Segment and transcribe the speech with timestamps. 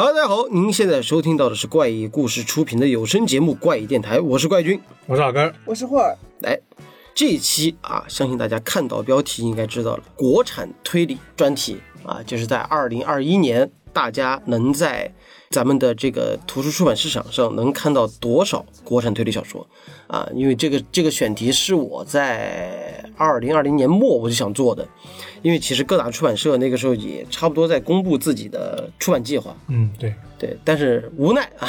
[0.00, 4.80] Hello，大家好，您现在收听到的是怪异故事出品的有声节目《怪异电台》，我是怪君。
[5.06, 6.56] 我是老根儿，我是霍尔，来，
[7.16, 15.12] 这一期啊，相信大家看到标题应该知道了，国产推理专题啊，就是在二零二一年，大家能在
[15.50, 19.66] 咱们的这个图书出版市场上能看到多少国产推理小说
[20.06, 20.28] 啊？
[20.32, 24.86] 因为这个这个选题是我在二零二零年末我就想做的，
[25.42, 31.68] 因为其实各大出版社那个时候也差不多在公布自己的出版计划，嗯，对，对，但是无奈啊，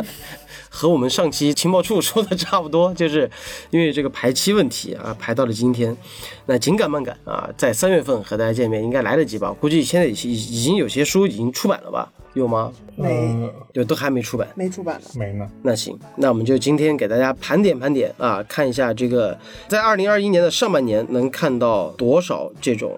[0.76, 3.30] 和我们上期情报处说的差不多，就是
[3.70, 5.96] 因为这个排期问题啊，排到了今天。
[6.44, 9.50] 那紧赶慢赶啊，在三月份和大家见面应该来得及吧？
[9.58, 12.12] 估计现在已已已经有些书已经出版了吧？
[12.34, 12.70] 有吗？
[12.94, 14.46] 没呃，有，都还没出版。
[14.54, 15.08] 没出版呢。
[15.14, 19.38] 没呢，那行，那我们就今天给大家盘点盘点啊，看一下这个
[19.68, 22.94] 在二零二一年的上半年能看到多少这种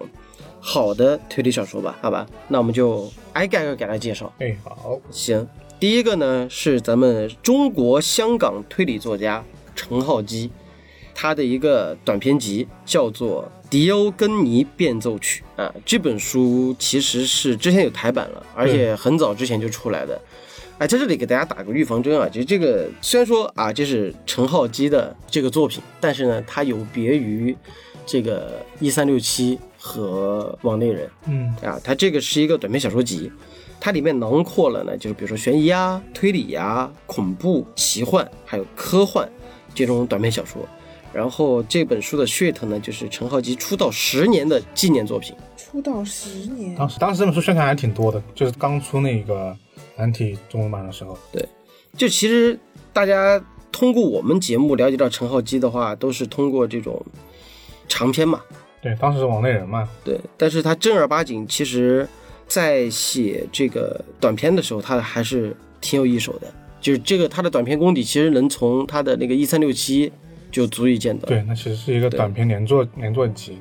[0.59, 1.97] 好的推理小说吧？
[2.01, 4.29] 好吧，那我们就挨个挨个给大家介绍。
[4.39, 5.47] 哎，好，行，
[5.79, 9.41] 第一个呢是咱们中国香港推理作家
[9.73, 10.51] 陈浩基，
[11.15, 15.73] 他的一个短篇集叫做《迪欧根尼变奏曲》啊。
[15.85, 20.21] 这本书其实是之前有台版了，而且很早之前就出来的。
[20.79, 27.55] 哎，在这里给大家打个预防针啊，就这个虽然说啊这是陈浩基的这个作品，但是呢它有别于
[28.05, 33.31] 这个一三六七和网内人，嗯，啊，它这个是一个短篇小说集，
[33.79, 39.27] 它里面囊括了呢，就是比如说悬疑啊、推理啊、恐怖、奇幻，还有科幻
[39.73, 40.61] 这种短篇小说。
[41.11, 45.35] 然后这本书的噱头呢，就是陈浩基出道十年的纪念作品。
[45.57, 49.55] 出道十年，当时当时这本书宣传还挺多的，就是刚出那个
[49.95, 51.43] 繁体中文版的时候，对
[51.97, 52.59] 就其实
[52.93, 57.03] 大家通过我们节目了解到陈浩基的话，都是通过这种
[57.87, 58.41] 长篇嘛，
[58.79, 60.19] 对，当时是网内人嘛，对。
[60.37, 62.07] 但是他正儿八经，其实
[62.49, 66.53] 在写这个短篇的时候，他还是挺有一手的。
[66.81, 70.11] 就是这个他的短篇功底，其实能从他的那个一三六七
[70.49, 71.27] 就足以见得。
[71.27, 73.57] 对，那其实是一个短篇连作连作集，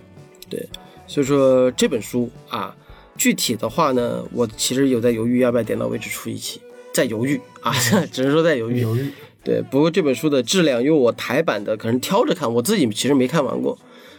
[0.49, 0.65] 对
[1.07, 2.75] 所以说这本书啊，
[3.17, 6.61] 具体的话呢，我其实有在犹豫要不要点到为止出一期，
[6.93, 7.73] 在犹豫啊，
[8.13, 8.81] 只能说在犹豫。
[8.81, 9.11] 犹豫，
[9.43, 13.77] 对，不过这本书的质量，因为我台版的可能挑着看，我自己其实没看完过，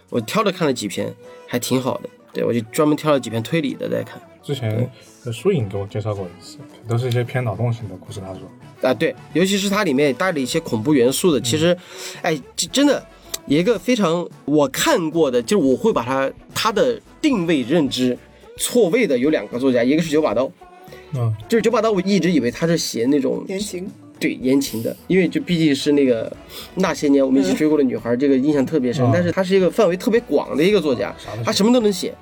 [0.10, 1.16] 我挑着看了几篇，
[1.48, 2.10] 还挺好的。
[2.32, 4.22] 对，我就专门挑了几篇推理的在看。
[4.42, 4.90] 之前
[5.24, 6.58] 的书影给我介绍过一次，
[6.88, 11.78] 都是一些偏脑洞型的故事，他说，啊，对，尤其是它里面带了一些恐怖元素的，其实，
[12.22, 13.06] 哎，这真的
[13.46, 18.18] 一个非常我看过的，就是我会把它它的定位认知
[18.58, 20.50] 错位的有两个作家，一个是九把刀，
[21.14, 23.88] 嗯，就是九把刀，我一直以为他是写那种言情，
[24.20, 26.32] 对言情的，因为就毕竟是那个
[26.76, 29.06] 那些年我们一起追过的女孩，这个印象特别深。
[29.06, 32.14] 嗯但是他是一个范围特别广的一个作家他什么都能写。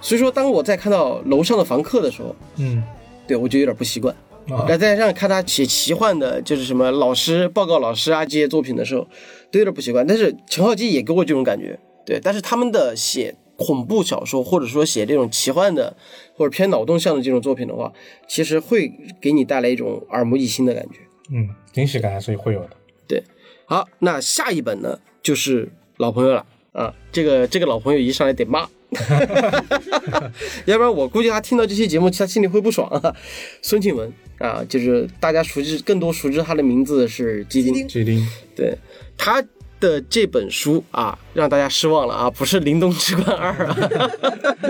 [0.00, 2.82] 所以说，当我在看到楼上的房客的时候，嗯，
[3.26, 4.14] 对我就有点不习惯。
[4.50, 9.08] 啊，再加上看他写奇幻的，就是什么老师报告老师啊这些作品的时候，
[9.50, 10.06] 都有点不习惯。
[10.06, 12.20] 但是陈浩基也给我这种感觉，对。
[12.22, 15.96] 但是他们的写恐怖小说，或者说写这种奇幻的
[16.34, 17.90] 或者偏脑洞向的这种作品的话，
[18.28, 20.98] 其实会给你带来一种耳目一新的感觉。
[21.30, 22.70] 嗯，惊喜感还是会有的，
[23.08, 23.22] 对，
[23.66, 28.68] 好，那下一本呢就是老朋友了啊，这个这个老朋友一上来得骂，
[30.66, 33.16] 要不然我估计他听到这期节目，他心里会不爽啊。
[33.62, 38.76] 孙庆文啊，就是大家熟知更多熟知他的名字是基丁，基丁对
[39.16, 39.42] 他
[39.80, 44.10] 的这本书啊，让大家失望了啊，不是《灵动之冠二》啊。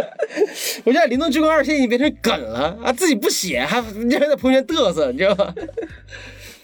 [0.85, 5.55] 我觉得《灵动之冠二》现在已经变成梗了啊，自己不写还人家在朋友圈嘚瑟，你知道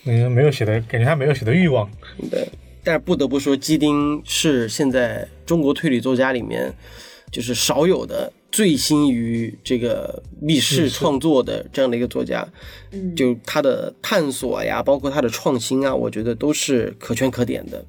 [0.04, 0.06] 吧？
[0.06, 1.88] 嗯，没有写的感觉他没有写的欲望，
[2.30, 2.48] 对，
[2.82, 6.72] 但是不得不说，基丁是现在中国推理作家里面
[7.30, 12.46] 就是少有的醉心于这个密室创作的这样的一个作家。
[12.92, 17.84] 嗯，就他的探索呀，包括他的创新啊，我觉得都是可圈可点的。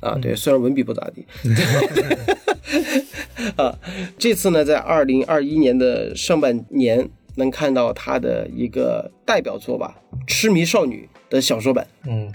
[0.00, 1.26] 啊，对，虽然文笔不咋地。
[3.56, 3.78] 啊，
[4.18, 7.06] 这次呢，在二零二一年的上半年
[7.36, 11.86] 能看到他的一个代表作吧，《痴迷少女》的小说版。
[12.06, 12.30] 嗯，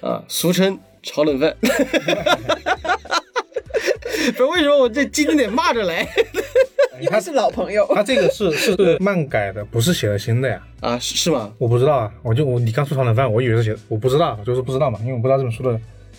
[0.00, 1.54] 啊，俗称炒冷饭。
[4.36, 6.06] 不是为什么我这今天得骂着来
[7.00, 10.98] 因为是老朋友，他这个是是漫改的，不是写的新的呀，啊？
[10.98, 11.52] 是是吗？
[11.58, 15.70] 我不知道啊，我就我你刚说炒冷饭，我以为是写，我不知道，就是不知道嘛，因为我不知道这本书的，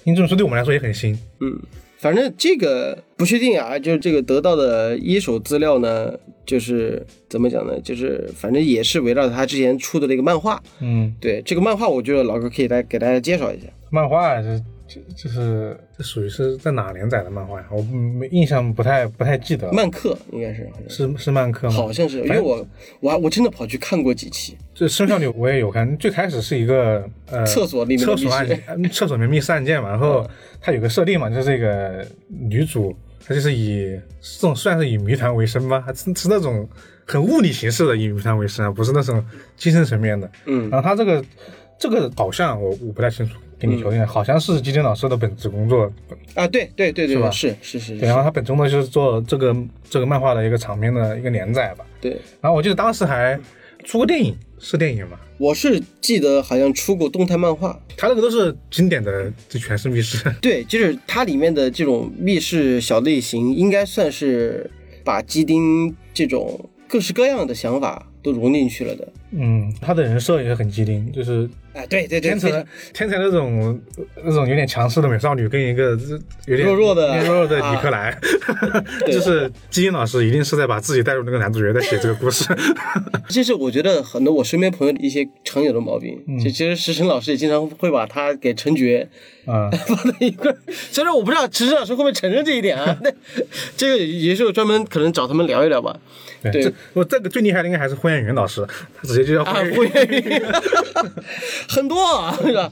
[0.03, 1.59] 因为这本书对我们来说也很新，嗯，
[1.97, 6.13] 反正这个不确定啊，就是这个得到的一手资料呢，
[6.45, 7.79] 就是怎么讲呢？
[7.81, 10.61] 就是反正也是围绕他之前出的那个漫画。
[10.79, 13.67] 嗯，对这个漫画，我觉得老哥可以来给大家介绍一下。
[13.89, 14.35] 漫画
[14.87, 17.67] 是就是这属于是在哪连载的漫画呀？
[17.71, 19.73] 我没印象不太不太记得了。
[19.73, 21.73] 漫客应该是是是是漫客吗？
[21.75, 22.65] 好像是，因为我
[22.99, 30.27] 我还我真的跑去看过几期，这《生肖女》我也有看，最开始是一个呃厕所里面厕所案件，呃厕所里面密室案件嘛，然后
[30.61, 32.95] 它有个设定嘛，就是这个女主
[33.25, 36.67] 她就是以这种算是以谜团为生吧，是是那种
[37.05, 39.23] 很物理形式的以谜团为生啊，不是那种
[39.55, 40.29] 精神层面的。
[40.45, 41.23] 嗯然后她这个
[41.79, 45.91] 这个好像我我不太清楚，给你求证一下，好像是基金老师的本职工作，
[46.35, 49.55] 啊，对对对对是是是然后，他本职工作就是做这个
[49.89, 51.85] 这个漫画的一个长篇的一个连载吧。
[51.99, 52.11] 对，
[52.41, 53.39] 然后我记得当时还
[53.83, 55.19] 出过电影，是电影吗？
[55.39, 60.23] 我是记得好像出过动态漫画，他那个都是经典的，这全是密室。
[60.41, 64.69] 对，就是它里面的这种密室小类型，应该算是
[65.03, 69.07] 把基丁这种各式各样的想法都融进去了的。
[69.31, 72.49] 嗯，他的人设也很机灵，就是哎，对对对，天才
[72.93, 73.79] 天才那种
[74.23, 75.97] 那种有点强势的美少女，跟一个
[76.45, 78.17] 有点弱弱的弱弱的啊尼克莱，
[79.05, 82.45] 对就是基因老师一定是在把自己带入那个男主角在写这个故事。
[83.27, 86.17] 这是我觉得很多我身边朋友的一些常有的毛病。
[86.27, 89.07] 嗯就其实石晨老师也经常会把他给陈觉
[89.45, 93.11] 啊、 放在一块儿，虽然我不知道石晨老师会不会承认这一点啊，那
[93.75, 95.97] 这个也是我专门可能找他们聊一聊吧。
[96.41, 100.41] 对，这我这个最厉害的应该还是霍彦云老师，他直接就叫啊，霍彦不愿意，
[101.67, 102.71] 很多啊，是吧？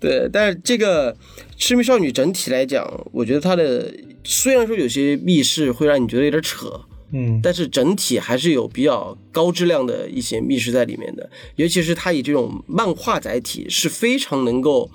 [0.00, 1.12] 对，但是这个
[1.56, 3.90] 《痴迷少女》整体来讲，我觉得它的
[4.22, 6.80] 虽然说有些密室会让你觉得有点扯，
[7.12, 14.90] 嗯，但是整体还是有比较高质量的一些密室在里面的，尤其是它以这种漫画载体，是非常能够，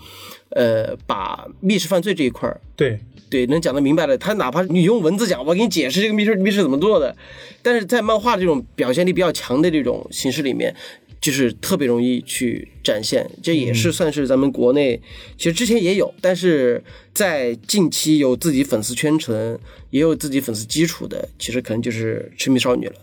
[0.50, 4.17] 呃，把密室犯罪这一块儿对，对，能讲得明白的。
[4.17, 7.15] 他哪怕你用文字讲，我给你解释这个密室密室怎么做的，
[7.61, 10.75] 但是在漫画这种表现力比较强的这种形式里面，
[11.21, 13.29] 就是特别容易去展现。
[13.43, 14.99] 这也是算是咱们国内，
[15.37, 16.83] 其实之前也有，但是
[17.13, 19.59] 在近期有自己粉丝圈层，
[19.91, 22.93] 也有自己粉丝基础的，其实可能就是痴迷少女了。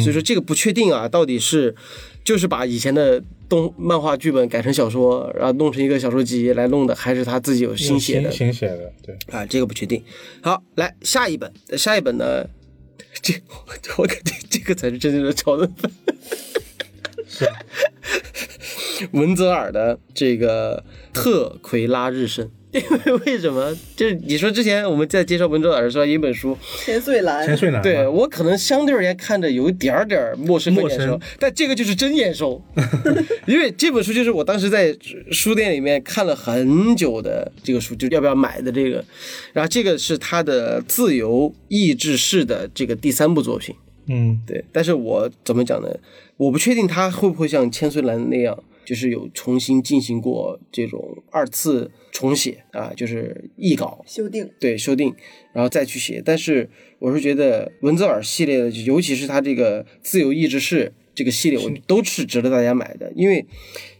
[0.00, 1.72] 所以说这个不确定啊，到底是
[2.24, 8.30] 就是把以前的动漫画剧本改成小说，然后弄成一个小说集来弄的，还是他自己有新写的？
[8.30, 10.02] 新写的，对，啊，这个不确定。
[10.40, 12.46] 好，来下一本，下一本呢，
[13.22, 13.34] 这
[13.98, 15.90] 我感觉这个才是真正的超人粉。
[17.28, 17.48] 是
[19.12, 23.74] 文泽尔的这个特奎拉日升， 因为为什么？
[23.94, 32.62] 就是你说之前我们在介绍文泽尔的时候，有一本书，千岁兰千，岁兰，对我可能相对而言看着有一点点陌生和陌生眼熟，但这个就是真眼熟，
[33.46, 34.94] 因为这本书就是我当时在
[35.30, 39.02] 书店里面看了很久的这个书，就要不要买的这个，
[39.52, 43.74] 然后这个是他的自由意志式的这个第三部作品，
[44.08, 45.88] 嗯，对，但是我怎么讲呢？
[46.36, 54.48] 我不确定他会不会像千岁兰那样，就是有重新进行过这种二次重写啊，就是译稿，修订。
[54.60, 55.12] 对修订，
[55.52, 56.22] 然后再去写。
[56.24, 63.44] 但是我是觉得文泽尔系列的，尤其是他这个自由意志式这个系列，我都是值得大家买的，因为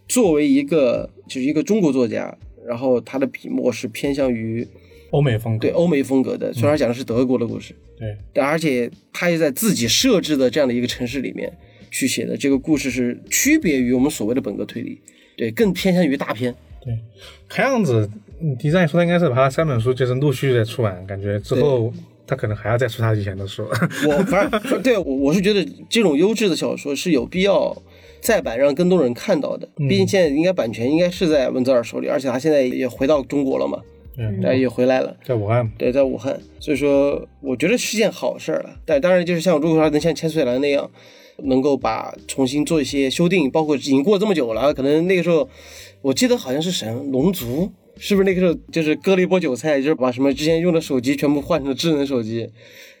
[0.07, 4.65] 作为一个就是一个中国作家，然后他的笔墨是偏向于
[5.11, 11.51] 欧美风格，对欧美风格的，虽然讲的是德国的故事，对，但而且他也在自己设置的这样的一个城市里面
[11.91, 14.99] 去写的这个故事是区别于我们所谓的本格推理，
[15.35, 16.53] 对，更偏向于大片。
[16.83, 16.97] 对，
[17.49, 18.09] 看样子，
[18.41, 21.91] 嗯迪赞说他应该是把他三本书就是陆续在出完，感觉之后
[22.25, 23.67] 他可能还要再出他以前的书。
[24.07, 27.75] 我反正对我我是觉得这种优质的小说是有必要
[28.21, 33.81] 再版让更多人看到的，毕竟现在应该版权应该是在文泽尔手里，而且他现在也回到中国了嘛，
[34.17, 35.15] 嗯，对，也回来了。
[35.25, 38.69] 在武汉，对，在武汉，所以说我觉得是件好事儿了。
[38.85, 40.89] 但当然，就是像如果说能像千岁兰那样，
[41.43, 45.49] 能够把重新做一些修订，包括已经过这么久了，可能那个时候，
[46.01, 52.49] 我记得好像是神，龙族是不是那个时候就是割了一波韭菜，就是把什么之前用的手机全部换成智能手机，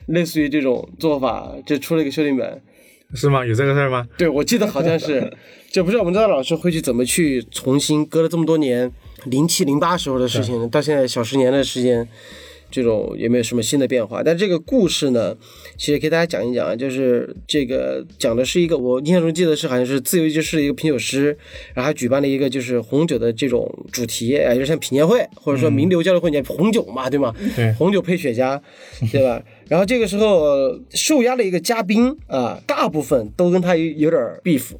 [0.07, 2.61] 类似于这种做法，就出了一个修订版。
[3.13, 3.45] 是吗？
[3.45, 4.05] 有这个事儿吗？
[4.17, 5.31] 对，我记得好像是，
[5.71, 8.91] 就不知道我们张老师会去怎么去重新割了这么多年，
[9.27, 12.05] 零七零八时候的事情，到现在小十年的时间，
[12.69, 14.21] 这种有没有什么新的变化？
[14.23, 15.35] 但这个故事呢，
[15.77, 21.37] 其实给大家讲一讲啊，就是这个讲的是一个我印象中记得是好像是自由意志式的一个品酒师，
[21.73, 27.33] 然后还举办了一个就是红酒的这种主题，哎，就像品鉴会或者说名流交流会，红酒嘛，对吗？
[27.55, 28.59] 对红酒配雪茄，
[29.11, 29.41] 对吧？
[29.69, 34.73] 然后这个时候受压的一个嘉宾啊，大部分都跟他有有点 beef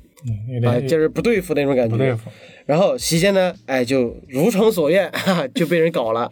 [0.66, 1.92] 啊，就是不对付那种感觉。
[1.92, 2.30] 不对付。
[2.66, 6.30] 然后席间呢，哎，就如诚所愿，哈哈，就被人搞了。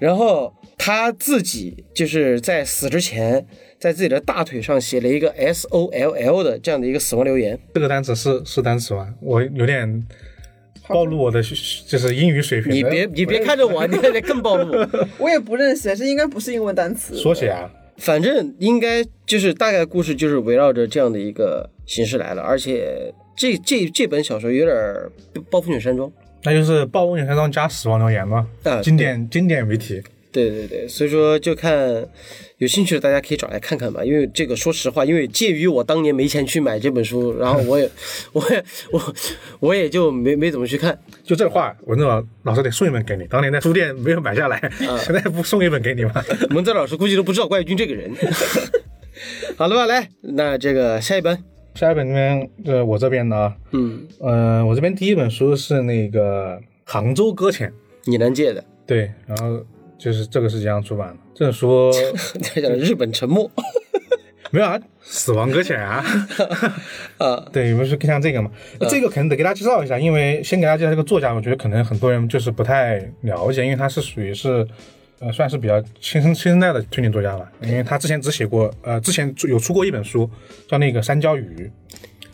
[0.00, 3.46] 然后他自己就是在死之前，
[3.78, 7.60] 在自己的大腿上写了一个 S O L L 的这样的一个死亡留言。
[7.74, 9.14] 这个单词是是单词吗？
[9.20, 10.06] 我有点
[10.88, 12.72] 暴露我的就是英语水平。
[12.72, 14.74] 你别你别看着我，你得更暴露。
[15.18, 17.14] 我也不认识，这应该不是英文单词。
[17.14, 25.12] 缩写啊，反正应该就是大概故事就是围绕着这样的一个形式来了，而且这这这本小说有点儿
[25.50, 26.10] 暴风雪山庄。
[26.44, 30.02] 那就是《暴风雪山庄》加《死亡留言》嘛，啊经典经典为题。
[30.32, 32.06] 对对对，所以说就看
[32.58, 34.04] 有兴趣的大家可以找来看看吧。
[34.04, 37.90] 因为这个说实话，因为介于我当年没钱去买这本书，然后我也
[38.32, 39.14] 我也我
[39.58, 40.96] 我也就没没怎么去看。
[41.24, 43.24] 就这话，文正老老师得送一本给你。
[43.26, 44.56] 当年在书店没有买下来，
[44.88, 46.12] 啊现在不送一本给你吗？
[46.54, 48.08] 文泽老师估计都不知道怪军这个人。
[49.58, 51.36] 好了吧，来，那这个下一本，
[51.74, 57.68] 下一本这边，呃，我这边的啊，嗯，呃，我这边第一本书是那个《杭州搁浅》，
[58.04, 59.64] 你能借的，对，然后
[59.98, 61.16] 就是这个是这样出版的。
[61.34, 61.90] 这本书
[62.42, 63.50] 这叫日本沉没
[64.50, 66.04] 没有啊，《死亡搁浅》啊，
[67.18, 68.50] 啊，对，不是更像这个嘛？
[68.88, 74.66] 这个可能得给大家介绍一下，因为先给大家介绍这个作家，我觉得可能很多人就是不太了解，因为他是属于是。
[75.20, 80.28] 呃，算是比较新生新生代的推理作家了，因为他之前只写过，呃，之前有出过一本书，
[80.66, 81.70] 叫那个《山椒鱼》，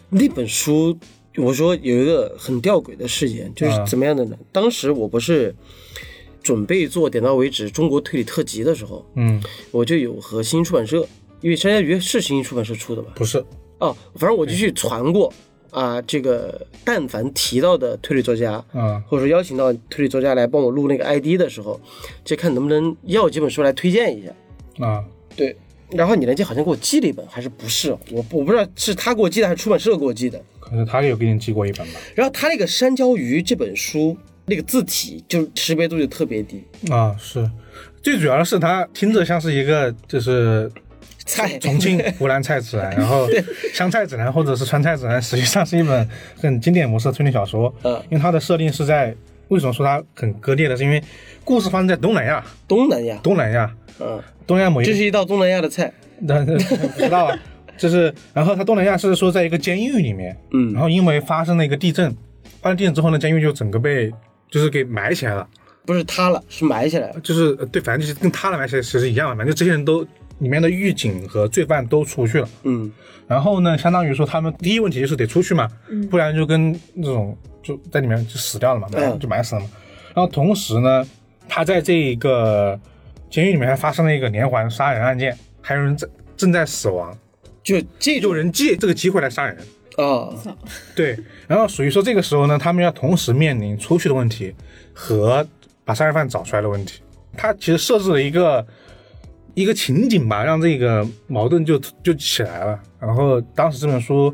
[0.08, 0.96] 那本书，
[1.36, 3.84] 我说有一个很吊诡的事件，就是啊。
[3.84, 4.38] 怎么样的呢？
[4.52, 5.52] 当时我不是
[6.44, 11.04] 准备做点到为止中国推理特辑的时候，嗯，我就有和新出版社，
[11.40, 13.10] 因为山椒鱼是新出版社出的吧？
[13.16, 13.44] 不是，
[13.78, 15.32] 哦，反正我就去传过
[15.70, 21.80] 啊，这个但凡提到的推理作家，啊、或者说邀请到推理作家来帮我录那个 ID 的时候，
[22.24, 24.84] 就看能不能要几本书来推荐一下。
[24.84, 25.04] 啊，
[25.36, 25.56] 对，
[25.90, 27.90] 然后你那天好像给我寄了一本，还是不是？
[28.10, 30.42] 我我不知道是他给我寄的还是出版社给我寄的。
[30.60, 32.00] 可能他有给你寄过一本吧？
[32.14, 37.48] 然后他那个《山椒鱼》这本书，那个字体就识别度就特别低，啊，是，
[38.02, 40.70] 最主要的是他听着像是一个就是
[41.26, 41.58] 菜。
[41.58, 43.28] 重庆湖南菜指南，然后
[43.74, 46.08] 湘菜指南或者是川菜指南，实际上是一本
[46.40, 47.74] 很经典模式的推理小说。
[47.82, 48.00] 嗯。
[48.08, 49.14] 因为它的设定是在
[49.48, 50.76] 为什么说它很割裂呢？
[50.76, 51.02] 是因为
[51.44, 56.44] 故事发生在东南亚，东南亚，东南亚，嗯，东南亚某一个这是一道东南亚的菜， 那
[56.96, 57.38] 知道啊，
[57.76, 60.72] 就是，然后它东南亚是说在一个监狱里面，嗯。
[60.72, 62.10] 然后因为发生了一个地震，
[62.60, 64.12] 发生地震之后呢，监狱就整个被
[64.50, 65.46] 就是给埋起来了，
[65.84, 67.20] 不是塌了，是埋起来了。
[67.20, 70.04] 就是呃对，反正就是跟塌了埋起来其实一样的，反正这些人都
[70.38, 72.92] 里面的狱警和罪犯都出去了，嗯
[73.26, 75.68] 然后呢，相当于说他们第一问题就是得出去嘛，
[76.10, 79.68] 不然就跟那种就在里面就死掉了嘛，嗯就埋死了嘛。
[80.14, 81.04] 然后同时呢，
[81.48, 82.78] 他在这一个
[83.28, 87.16] 监狱里面还发生了一个连环杀人案件，还有人在正在死亡，
[87.62, 89.56] 就借有种人借这个机会来杀人。
[89.96, 90.28] 啊，
[90.94, 94.54] 对，然后属于说这个时候呢，他们要同时面临出去的问题
[94.92, 95.44] 和
[95.84, 97.00] 把杀人犯找出来的问题。
[97.36, 98.64] 他其实设置了一个
[99.56, 102.78] 一个情景吧，让这个矛盾就就起来了。
[103.00, 104.32] 然后当时这本书，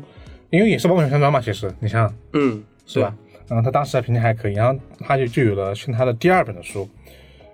[0.49, 3.15] 因为也是暴风雪山庄嘛，其实你想嗯，是吧？
[3.47, 6.87] 然后他当时的评价还可以，然后他就就有了现他的第二本的书。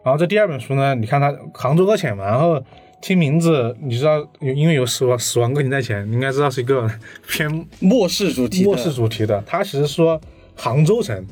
[0.03, 2.59] 然后这第二本书呢，你看他杭州搁浅嘛，然后
[3.03, 6.89] 听名字你知道因为有死亡死亡搁浅在前，你应该知道是一个
[7.27, 9.43] 偏末世主题，末世主题的。
[9.45, 10.19] 他其实说
[10.55, 11.23] 杭州城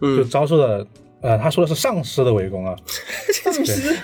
[0.00, 0.86] 就嗯，遭受了，
[1.22, 2.74] 呃，他说的是丧尸的围攻啊。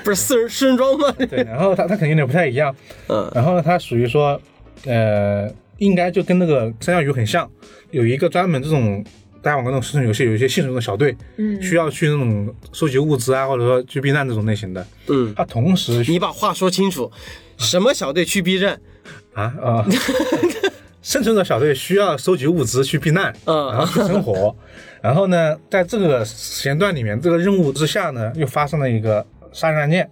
[0.05, 1.13] 不是四人四人装吗？
[1.29, 2.75] 对，然后他他肯定有点不太一样。
[3.09, 4.41] 嗯然后呢，他属于说，
[4.87, 7.49] 呃，应该就跟那个三角鱼很像，
[7.91, 9.05] 有一个专门这种
[9.43, 14.87] 大家玩过那种生存游戏，有一些幸存的小队，嗯需要去那种收集物资啊，或者说去避难这种类型的。
[15.09, 17.11] 嗯，他同时你把话说清楚，
[17.57, 18.81] 什么小队去避难？
[19.35, 19.87] 啊啊，
[21.03, 24.55] 生存者小队需要收集物资去避难，嗯然后去生活。
[25.02, 30.11] 然后呢，在这个时间段里面，这个任务之下呢，又发生了一个杀人案件。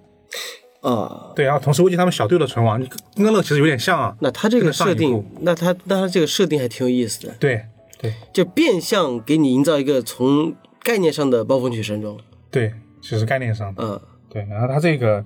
[0.82, 4.16] 啊，对，然后同时危及他们小队的存亡，跟那个其实有点像啊。
[4.20, 7.62] 那他这个设定那他那他这个设定还挺有意思的，对
[7.98, 12.16] 对就变相给你营造一个从概念上的暴风雪山庄。
[12.52, 14.46] 对，其实概念上嗯，对。
[14.48, 15.24] 然后他这个，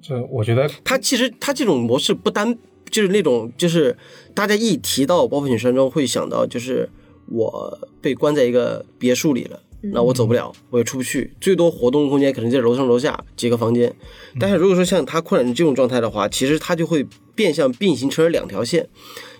[0.00, 2.56] 就我觉得他其实他这种模式不单
[2.90, 3.94] 就是那种就是
[4.32, 6.88] 大家一提到暴风雪山庄会想到就是
[7.32, 9.58] 我被关在一个别墅里了。
[9.84, 13.92] 那我走不了，我也出不去，最多活动空间可能在楼上楼下几个房间。
[14.38, 18.88] 但是如果说像它扩展成这种状态的话，其实它就会变相并行成了两条线，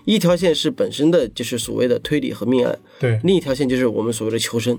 [0.03, 4.77] 一条线是本身的就是所谓的推理和命案，对另一条线就是我们所谓的求生。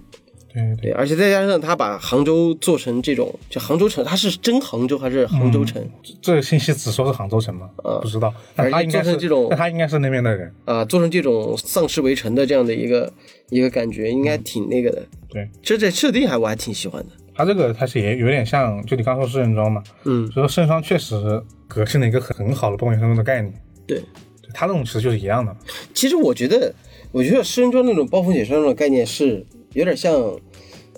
[0.54, 5.84] 对对对，而且再加上他把杭州做成这种，就杭州城，它是真杭州还是杭州城？
[6.22, 7.68] 这个信息只说是杭州城吗？
[8.00, 8.32] 不知道。
[8.54, 10.54] 但他应该是做成这种但他应该是那边的人。
[10.64, 13.12] 啊，做成这种丧尸围城的这样的一个
[13.50, 15.02] 一个感觉，应该挺那个的。
[15.28, 17.08] 对这这设定还我还挺喜欢的。
[17.34, 23.52] 他这个他是也有点像，就你刚说四人装嘛，嗯，所以说圣装确实革新了一个很很好的暴风雪山庄的概念。
[23.86, 23.98] 对。
[23.98, 25.56] 对他那种其实就是一样的。
[25.92, 26.72] 其实我觉得，
[27.10, 29.44] 我觉得诗人庄那种暴风雪山庄的概念是
[29.74, 30.12] 有点像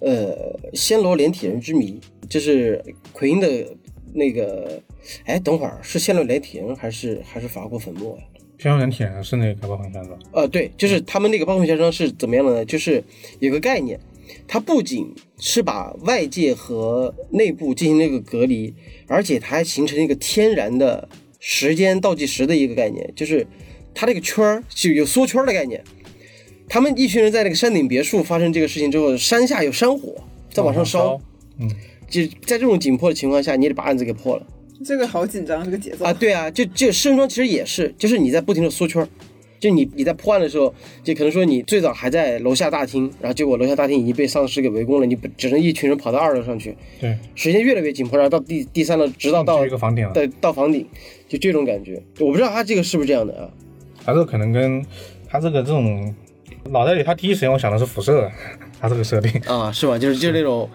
[0.00, 3.48] 呃，暹罗连体人之谜，就是奎因的
[4.14, 4.80] 那个，
[5.24, 8.22] 哎，等会儿是暹罗连体人还是还是法国粉末呀？
[8.58, 12.64] 暹罗连体人是那个暴风山庄，呃，对，就是他们那个暴风先生是怎么样的呢？
[12.64, 13.02] 就是
[13.38, 13.98] 有个概念，
[14.46, 18.74] 它不仅是把外界和内部进行了一个隔离，
[19.06, 23.46] 而且它还形成一个天然的时间倒计时的一个概念，就是
[23.94, 25.82] 它这个圈儿就有缩圈的概念。
[26.68, 30.14] 他们一群人在那个山顶别墅发生这个事情之后，山下有山火
[30.50, 31.20] 在往上烧，
[31.58, 31.70] 嗯，
[32.08, 34.46] 就在这种紧迫的情况下，你得把案子给破了。
[34.84, 36.04] 这个好紧张，这个节奏。
[36.04, 39.08] 啊，对啊，就就失人庄其实也是，就是你在不停的缩圈儿，
[39.58, 50.12] 就你你在破案的时候，就可能说你最早还在楼下大厅，然后结果楼下大厅已经被丧尸给围攻了，你不只能一群人跑到二楼上去，对，时间越来越紧迫，然后到第第三楼，直到到去一个房顶了。
[50.12, 50.86] 对到房顶，
[51.26, 53.48] 就这种感觉，我不知道他这个是不是这样的啊？
[54.04, 54.84] 他这个可能跟
[55.26, 56.14] 他这个这种
[56.66, 58.30] 脑袋里，他第一时间我想的是辐射，
[58.80, 59.40] 他这个设定。
[59.42, 59.98] 啊，是吧？
[59.98, 60.68] 就是就是那种，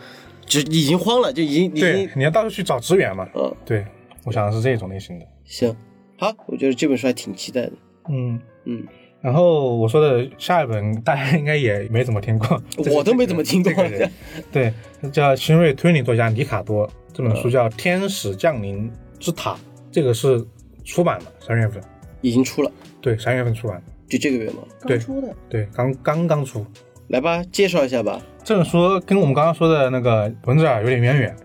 [0.45, 3.27] 就是已经慌了，就已经已对经，你要到处去找资源嘛。
[3.35, 3.85] 嗯，对，
[4.25, 5.25] 我想的是这种类型的。
[5.45, 5.75] 行，
[6.17, 7.73] 好，我觉得这本书还挺期待的，
[8.09, 8.39] 嗯。
[8.65, 8.85] 嗯，
[9.21, 12.61] 然后我说的下一本大家应该也没怎么听过，
[12.95, 13.73] 我都没怎么听过。
[13.73, 14.11] 这个人。
[14.51, 14.71] 对，
[15.11, 18.87] 叫新锐推理作家里卡多，这本书叫《天使降临
[19.19, 19.53] 之塔》，
[19.91, 20.45] 这个是
[20.85, 21.81] 出版的，三月份，
[22.21, 22.71] 已经出了，
[23.01, 26.65] 对，三月份出版，就这个月嘛，对刚出的，对，刚刚刚出。
[27.07, 31.35] 来吧，介绍一下吧，这本书跟我们刚刚说的那个文字尔有点渊源，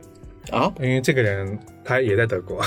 [0.50, 0.72] 啊？
[0.80, 2.60] 因为这个人他也在德国，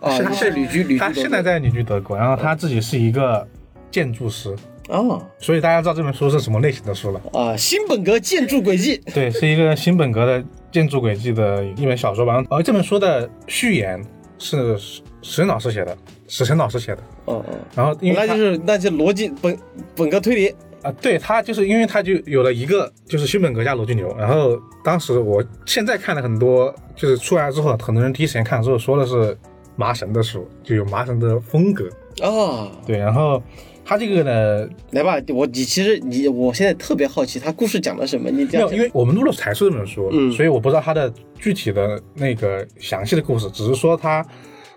[0.00, 3.46] 啊， 是旅居旅居他现在在旅居德国，然后他自己是一个
[3.90, 4.54] 建筑师，
[4.88, 5.20] 啊。
[5.38, 7.20] 所以大家知道这本书是什么类型的书了。
[7.34, 10.42] 啊，新本格建筑轨迹， 对，是一个新本格的
[10.72, 12.42] 建筑轨迹的一本小说吧。
[12.48, 14.02] 而这本书的序言
[14.38, 14.78] 是
[15.22, 15.96] 史史晨老师写的，
[16.28, 17.02] 史晨老师写的。
[17.26, 19.58] 嗯嗯，然后因为那就是那些逻辑本
[19.94, 29.36] 本格推理，啊，对他就是因为他就有了一个就是新本格加逻辑流，然后当时我现在看了很多，就是出来之后，很多人第一时间看之后说的是
[29.76, 31.88] 麻神的书，就有麻神的风格。
[32.22, 33.42] 啊，对，然后
[33.84, 38.30] 他这个呢，来吧，我你其实你我现在特别好奇，他故事讲的什么？
[38.30, 44.26] 你这样没有，因为我们录了才是这本书，嗯所以我不知道他的具体的那个详细的故事，只是说他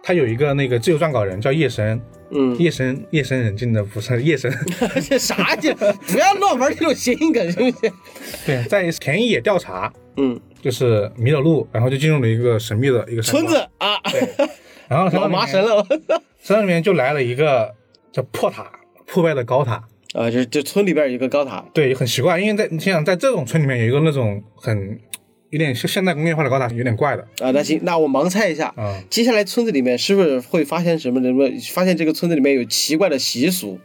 [0.06, 2.00] 他有一个那个自由撰稿人叫夜神，
[2.32, 4.54] 嗯，夜神夜深人静的不是夜神，
[5.10, 5.74] 这 啥去？
[5.74, 7.94] 不要乱玩这种谐音梗，行不行？
[8.46, 14.48] 对，在田野调查，嗯，就是迷了路，然后就进入了一个神秘的一个村子啊，对，
[14.90, 15.86] 然后老麻神了
[16.42, 17.74] 山里面就来了一个
[18.12, 18.70] 叫破塔
[19.06, 19.82] 破败的高塔，
[20.14, 20.30] 啊！
[20.30, 25.00] 就就村里边有一个高塔，对，很奇怪，因为在你想想，在这种村里面有一个那种很
[25.54, 29.00] 有点是现代工业化的高塔，有点怪的啊，那行，那我盲猜一下，啊。
[29.08, 31.48] 接下来村子里面是不是会发现什么什么？
[31.72, 33.80] 发现这个村子里面有奇怪的习俗，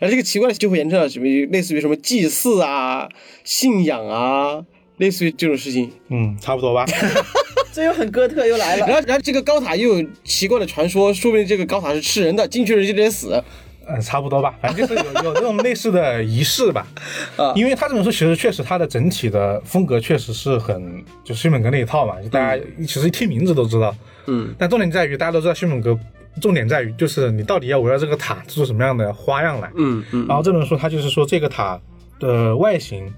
[0.00, 1.26] 然后这个奇怪的就会延伸到什么？
[1.52, 3.08] 类似于什么祭祀啊、
[3.44, 4.64] 信仰啊，
[4.96, 5.88] 类似于这种事情。
[6.08, 6.84] 嗯，差不多吧。
[7.72, 8.96] 这又很哥特又来了然。
[8.96, 13.40] 后，然后这个高塔又有奇怪的传说，说不定这个高塔是吃人的，进去人就得死。
[13.88, 16.86] 嗯，差不多吧，反正就是有有这种类似的仪式吧。
[17.36, 23.94] 啊因为他这本书其实确实它的整体的风格确实是很就是新本格那一套嘛，就大家其实一听名字都知道。
[24.26, 25.98] 嗯，但重点在于大家都知道新本格，
[26.40, 29.70] 重点在于就是你到底要围绕这个塔做出什么样的花样来。
[29.76, 31.78] 嗯嗯然后这本书它就是说这个塔
[32.18, 33.12] 的外形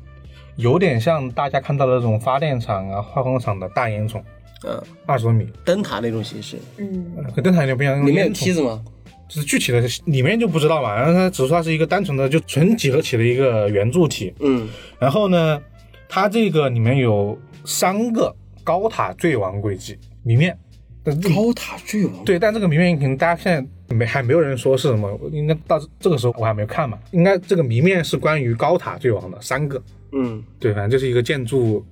[0.56, 4.20] 有点像大家看到的那种发电厂啊、化工厂的大烟囱，
[4.64, 8.04] 嗯，二十多米，灯塔那种形式，嗯，呃跟灯塔有点不一样。
[8.06, 8.82] 里面有梯子吗？
[9.28, 15.60] 就是具体的里面就不知道嘛，然后它只是说它是一个单纯的就纯几何体的一个圆柱体，嗯然后呢，
[16.08, 20.56] 它这个里面有三个高塔坠亡轨迹谜面，
[21.04, 22.24] 高塔坠亡。
[22.24, 23.52] 对，但这个谜面可能大家现
[23.88, 31.84] 在没还没有人说是什么，应该到这个时候我还没有看嘛，应该这个谜面是关于高塔坠亡的三个，嗯，对，反正就是一个建筑，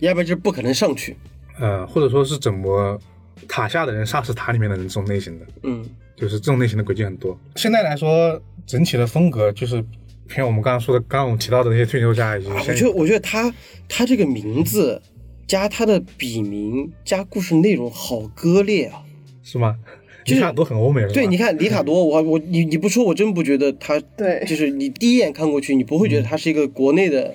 [0.00, 1.16] 要不然就是不可能上去。
[1.60, 2.98] 呃，或者说是怎么
[3.46, 5.84] 塔下的人杀死塔里面的人这种类型的，嗯
[6.16, 7.38] 就是这种类型的轨迹很多。
[7.56, 9.84] 现在来说，整体的风格就是
[10.28, 13.52] 偏我们刚刚说的，刚刚我们提到的那些推理家已经啊，我觉得我觉得他
[13.88, 15.00] 他这个名字
[15.46, 19.02] 加他的笔名加故事内容好割裂啊。
[19.42, 19.76] 是吗？
[20.24, 21.12] 就是你看都很欧美了？
[21.12, 27.34] 对，你看里卡多，我我你你不说，我真不觉得他对就是你第一眼看过去，你不会觉得他是一个国内的，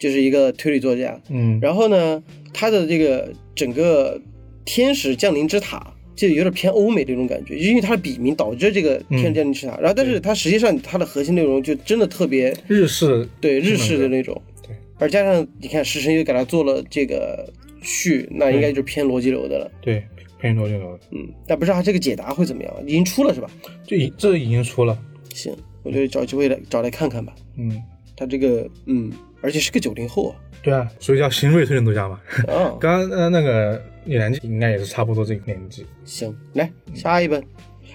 [0.00, 1.20] 就是一个推理作家。
[1.28, 2.20] 嗯，然后呢，
[2.52, 4.20] 他的这个整个
[4.64, 9.76] 天使降临之塔就有点偏欧美的那种感觉，因为它的笔名导致这个天使降临之塔。
[9.78, 19.70] 然后，但是它实际上它的核心内容就真的特别日式对日式的那种，对，而加上你看石神又给他做了这个序，那应该就是偏逻辑流的了。
[19.80, 20.02] 对
[20.40, 23.50] 偏逻辑流的，嗯，但不知道他这个解答会怎么样，已经出了是吧？
[23.86, 24.96] 这已这已经出了，
[25.32, 27.34] 行，我就找机会来找来看看吧。
[27.56, 27.82] 嗯，
[28.16, 30.36] 他这个，嗯，而且是个九零后啊。
[30.62, 32.20] 对啊，所以叫新锐推理作家嘛。
[32.48, 35.86] 啊， 刚刚呃那个李连杰应该也是差不多这个年纪。
[36.04, 37.42] 行，来下一本。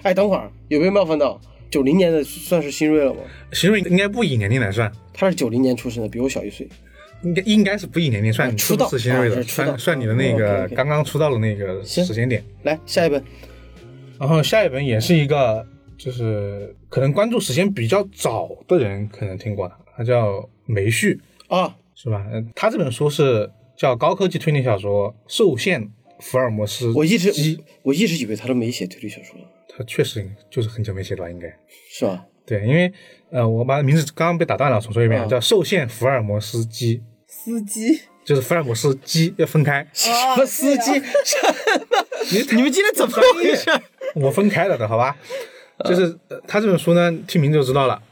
[0.02, 1.40] 哎，等会儿有没有冒犯到？
[1.70, 3.20] 九零年的算是新锐了吗？
[3.52, 6.68] 新锐应该不以年龄来算，他是九零年出生的，比我小一岁。
[7.22, 12.42] 应该应该是不以年龄算，出道是新锐的，算算你的那哦个刚刚出道的那个时间点。
[12.62, 13.22] 来下一本。
[14.18, 15.64] 然后下一本也是一个，
[15.96, 22.26] 就是可能关注时间比较早的人可能听过的，他叫梅旭，啊，是吧？
[22.32, 25.88] 嗯，他这本书是叫高科技推理小说《受限
[26.20, 29.36] 福尔摩斯》，我一直基我一直以为他都没写推理小说，
[29.68, 31.48] 他确实就是很久没写了吧，应该。
[31.90, 32.24] 是吧？
[32.46, 32.92] 对，因为
[33.30, 40.98] 呃，我把名字刚刚被打断了，重说一遍，嗯叫《受限福尔摩斯基司机》，就是福尔摩斯基要分开， 什么司机？
[40.98, 42.52] 啊什么？
[42.56, 43.70] 你们今天怎么回事？
[44.14, 45.16] 我分开了的，好吧？
[45.84, 48.02] 就是、呃他这本书呢，听名字就知道了，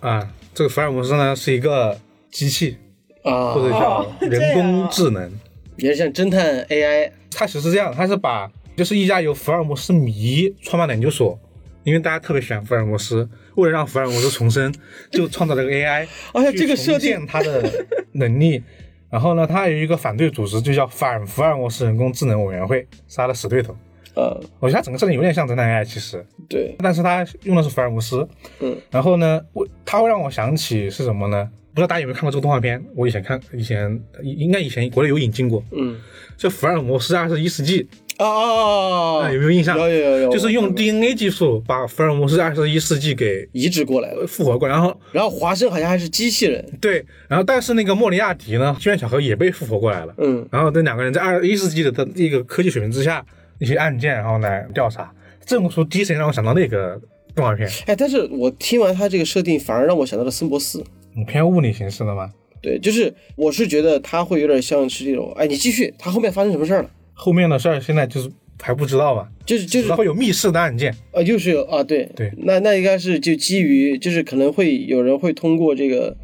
[0.00, 2.78] 啊，这个福尔摩斯呢是一个机器，
[3.22, 5.30] 啊或者叫人工智能。
[5.76, 7.10] 也是像侦探 AI
[7.40, 11.38] 它其实是这样，他是把就是一家由福尔摩斯迷创办的研究所，
[11.84, 14.70] 因为大家特别喜欢福尔摩斯，为了让福尔摩斯重生，
[15.10, 16.06] 就创造了个 AI。
[16.34, 18.62] 而且这个设定他的能力。
[19.08, 23.74] 然后呢，它有一个反对组织，就叫反福尔摩斯人工智能委员会，杀了死对头。
[24.14, 28.28] 呃，我觉得它整个设定有点像侦探 AI，其实，对，但是它用的是福尔摩斯。
[28.60, 31.48] 嗯，然后呢，我它会让我想起是什么呢？
[31.80, 32.84] 不知道大家有没有看过这个动画片？
[32.94, 35.96] 我以前看，以前应该以前国内有引进过，嗯
[36.36, 37.82] 叫《福尔摩斯二十一世纪》。
[38.22, 39.78] 哦有没有印象？
[39.78, 44.26] 有有有有，就是用 DNA 技术把福尔摩斯二十一世纪给移植过来了。
[44.26, 50.14] 复活过来，然后然后华生好像还是机器人，对，然后但是那个莫里亚蒂呢，机缘巧合也被复活过来了。
[50.18, 53.24] 嗯，然后这两个人在二十一世纪的的一个科技水平之下，
[53.58, 55.10] 一些案件，然后来调查。
[55.46, 57.00] 这本书第一时间让我想到那个
[57.34, 60.84] 动画片，哎，但是我听完他这个设定，反而让我想到了森博斯。
[61.16, 62.30] 嗯偏物理形式的吗。
[62.62, 66.90] 对，就是我是觉得他会有点像是这种，哎，你继续，他后面发生什么事儿了？
[67.14, 70.94] 后面的事儿现在就是还不知道吧，就是就是会有密室的案件。
[71.12, 76.16] 啊，就是有啊，对对那那应该是就基于，就是可能会有人会通过这个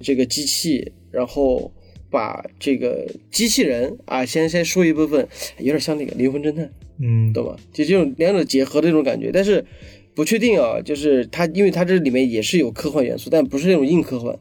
[0.00, 1.70] 这个机器，然后
[2.10, 7.54] 把这个机器人啊，先先说一部分，有点像那个灵魂侦探，嗯，懂吗？
[7.72, 9.62] 就这种两者结合的这种感觉，但是
[10.16, 14.34] 不确定啊，就是它，因为它这里面也是有科幻元素，但不是那种硬科幻，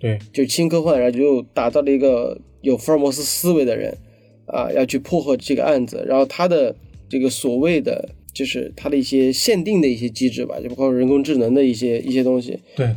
[0.00, 3.94] 对，就轻科幻，然后就打造了一个有福尔摩斯思维的人
[4.46, 6.74] 啊，要去破获这个案子，然后他的
[7.10, 12.88] 这个所谓的就是他的一些限定的一些机制吧，就包括人工智能的一些一些东西，对，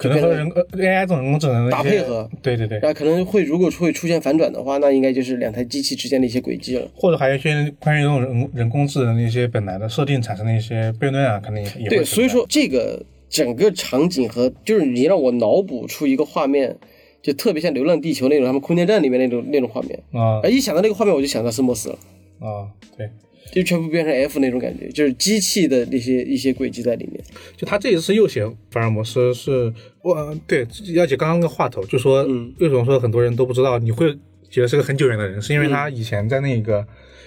[0.00, 6.88] 可能和人呃 AI 这种人工智能打配合，对对对，那可能会如果会出现反转的话，那应该就是两台机器之间的一些轨迹了。
[6.94, 16.74] 或者还有一些关于这种人人工智能的一些本来的设定产生的一些悖论啊，可能也也对，所以说这个整个场景和就是你让我脑补出一个画面，
[17.20, 20.00] 就特别像《流浪地球》那种他们空间站里面那种那种画面。
[20.12, 20.40] 啊。
[20.42, 21.98] 哎，一想到那个画面，我就想到斯莫斯了，
[22.40, 23.10] 啊，对，
[23.52, 27.22] 就全部变成 F 那种感觉，就是机器的那些一些轨迹在里面。
[27.56, 34.16] 就他这一次又写福尔摩斯是，我对要解刚刚那个话头，就说嗯为什么说很多人都不知道，你会
[34.48, 36.86] 觉得是个很久远的人，是因为他以前在那个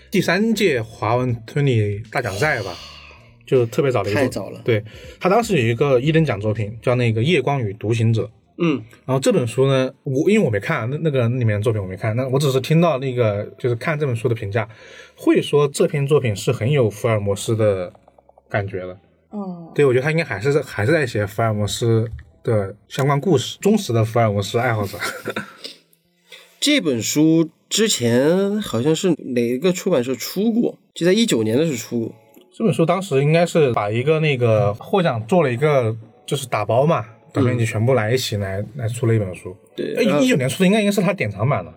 [0.09, 2.73] 第三届华文推理大奖赛吧，
[3.45, 4.83] 就特别早的一个太早了对
[5.19, 8.23] 他当时有一个一等奖作品叫那个《夜光与独行者》。
[8.57, 14.67] 嗯然后这本书呢，我因为我没看那那个里面的作品，我没看，那我只是听到那个就是看这本书的评价，
[15.15, 17.91] 会说这篇作品是很有福尔摩斯的
[18.49, 18.97] 感觉的。
[19.31, 22.07] 哦，对，我觉得他应该还是在还是在写福尔摩斯
[22.43, 24.97] 的相关故事，忠实的福尔摩斯爱好者。
[26.61, 32.15] 这本书之前好像是哪个出版社出过，就在一九年的时候出过。
[32.55, 35.93] 这本书当时应该是把一个那个获奖做了一个
[36.25, 39.55] 就是打包嘛，短篇集全部来一起来来出了一本书。
[39.75, 39.87] 对
[40.21, 41.73] 一九年出的应该应该是他典藏版的，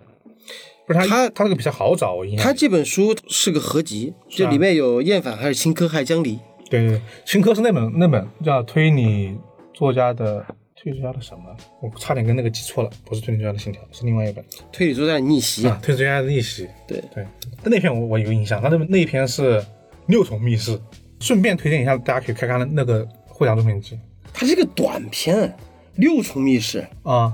[0.86, 2.44] 不是他他他这个比较好找，我印象。
[2.44, 6.38] 他这本书是个合集，就里面有厌烦，还是青稞，还有江离。
[6.68, 9.36] 对对对，青稞是那本那本叫推理
[9.72, 11.44] 作家的推理作家的什么？
[11.80, 14.44] 我差点跟那个记错了，不是推理作家的信条，是另外一本。
[14.70, 15.66] 推理作家的逆袭。
[15.66, 16.68] 啊，推理作家的逆袭。
[16.86, 17.02] 对。
[17.14, 17.24] 对，
[17.62, 19.64] 但那篇我我有印象，他那那一篇是
[20.06, 20.78] 六重密室，
[21.18, 23.98] 顺便推荐一下，大家可以看看那个获奖作品集
[24.38, 25.56] 它是个短片，
[25.94, 27.32] 六重密室，啊。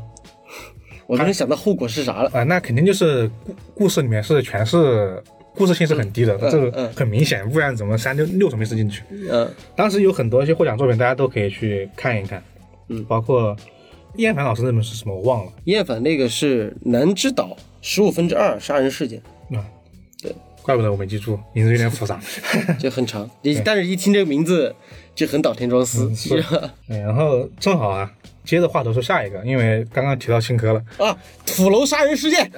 [1.08, 2.30] 我都能想到后果是啥了。
[2.32, 5.20] 啊，那肯定就是故故事里面是全是
[5.52, 9.02] 故事性是很低的，这个嗯很明显，不然怎么三六六重密室进去？
[9.28, 9.50] 嗯。
[9.74, 12.40] 当时有很多一些获奖作品，大家都可以去看一看，
[12.88, 13.04] 嗯。
[13.06, 13.54] 包括
[14.14, 15.52] 叶凡老师那本是什么我忘了。
[15.64, 19.60] 厌烦那个是南之岛十五分之二杀人事件，啊，对，
[20.62, 22.20] 怪不得我没记住，名字有点复杂。
[22.78, 24.74] 就很长， 一但是一听这个名字
[25.14, 26.42] 就很岛田庄司，嗯是。
[26.42, 26.72] 吧？
[26.86, 28.10] 然后正好啊，
[28.44, 32.50] 接着话头说下一个，因为刚刚提到青稞了，啊，土楼杀人事件，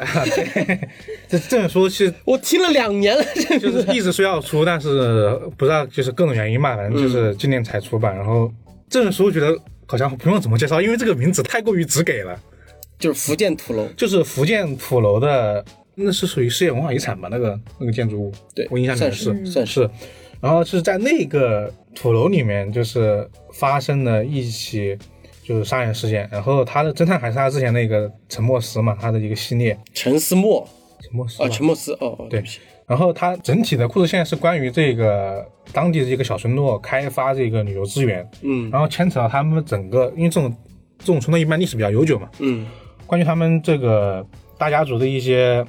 [1.29, 8.15] 这这本书其实我听了两年了，这就是一直说要出，但是不知道就是各种原因嘛，反正就是今年才出版。
[8.15, 8.53] 然后
[8.89, 12.39] 这本书觉得好像不用怎么介绍，因为这个名字太过于直给了，
[12.99, 15.65] 就是福建土楼，就是福建土楼的，
[15.95, 17.29] 那是属于世界文化遗产吧？
[17.31, 19.91] 那个那个建筑物，对我印象里面是是算是是。
[20.41, 24.99] 然后是在那个土楼里面，就是发生了一起
[25.43, 26.29] 就是杀人事件。
[26.31, 30.69] 然后他的侦探还是他之前那个陈默斯嘛，他的一个系列陈思默啊，
[31.01, 32.43] 陈默斯啊陈默斯哦，哦对
[32.87, 40.55] 然后它整体的故事线是关于这个当地的一个小村落开发这个旅游资源，嗯然后牵扯到他们整个，因为这种
[40.99, 42.67] 这种村落一般历史比较悠久嘛，嗯
[43.07, 44.27] 关于他们这个
[44.59, 45.65] 大家族的一些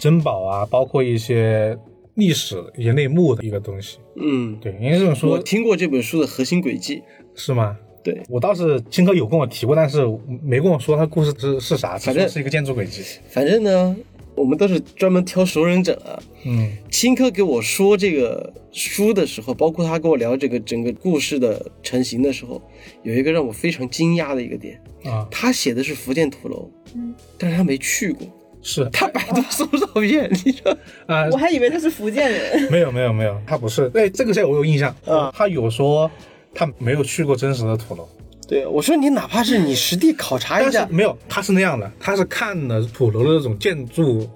[0.00, 1.78] 珍宝啊，包括一些
[2.14, 3.98] 历史一些内幕的一个东西。
[4.16, 7.02] 嗯，对，因为这本书我听过这本书的核心轨迹，
[7.34, 7.76] 是吗？
[8.02, 9.98] 对，我倒是青哥有跟我提过，但是
[10.42, 13.02] 没跟我说他故事是是啥，反正是一个建筑轨迹。
[13.28, 13.94] 反正呢，
[14.34, 16.18] 我们都是专门挑熟人整啊。
[16.46, 16.72] 嗯。
[16.90, 22.62] 青稞给我说这个书的时候，包括他跟我聊这个整个故事的成型的时候，
[23.02, 27.14] 有一个让我非常惊讶的一个点，啊，他写的是福建土楼，嗯。
[27.36, 28.26] 但是他没去过，
[28.62, 32.70] 是他百度搜照片，你说啊，我还以为他是福建人。
[32.70, 33.88] 没有没有没有，他不是。
[33.90, 34.94] 对，这个事儿我有印象。
[35.06, 36.10] 啊他有说
[36.54, 38.08] 他没有去过真实的土楼，
[38.46, 44.28] 对我说你哪怕是你实地考察一下但是没有，他是那样的，他是看了土楼的那种建筑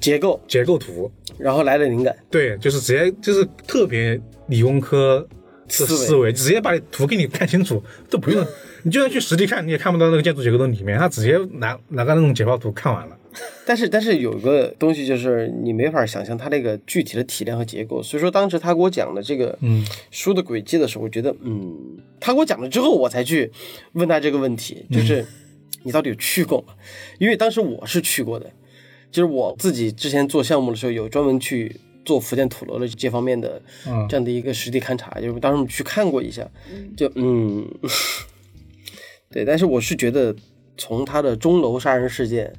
[0.00, 5.26] 结构，结构图，然后来的灵感，对，就是直接就是特别理工科
[5.68, 8.44] 思维思维，直接把图给你看清楚，都不用，
[8.82, 13.16] 你就算去实地看，你也看不到那个建筑结构的里面，他直接拿拿个那种解剖图看完了。
[13.66, 19.84] 但是但是有个东西就是你没法想象它那个具体的体量和结构，所以说当时他给我讲的这个嗯。
[20.10, 23.50] 书的轨迹的时候，我觉得嗯，他给我讲了之后，我才去
[23.92, 25.26] 问他这个问题，就是
[25.82, 26.74] 你到底有去过吗？
[27.18, 28.52] 因为当时我是去过的，
[29.10, 34.06] 就是我自己之前做项目的时候有专门去做福建土楼的这方面的嗯。
[34.08, 36.48] 这样的一个实地勘察，就是当时我们去看过一下，
[36.96, 37.66] 就嗯，
[39.30, 40.34] 对，但是我是觉得
[40.76, 42.52] 从他的钟楼杀人事件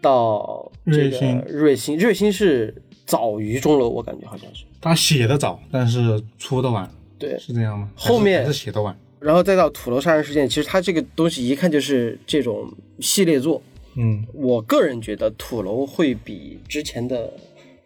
[0.00, 2.74] 到这个瑞星瑞星，瑞星是
[3.06, 7.90] 早于钟楼，我感觉好像是他写的早，但是出的晚，对，是这样吗？
[7.96, 8.96] 后面是写的晚。
[9.20, 13.60] 然后再到土楼杀人事件，其实他这个东西一看就是这种系列作。
[13.94, 17.32] 嗯，我个人觉得土楼会比之前的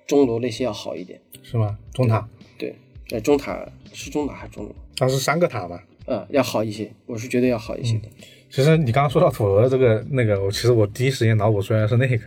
[0.07, 1.18] 钟楼那些要好一点。
[1.42, 1.79] 是吗？
[1.94, 2.77] 中塔，对，
[3.11, 4.75] 呃，中塔是中塔还是钟楼？
[4.94, 5.83] 它是三个塔吧？
[6.05, 8.09] 嗯，要好一些，我是觉得要好一些的。
[8.53, 12.17] 其实你刚刚说到土楼的这个那个，我其实我第一时间脑补出来的是那个《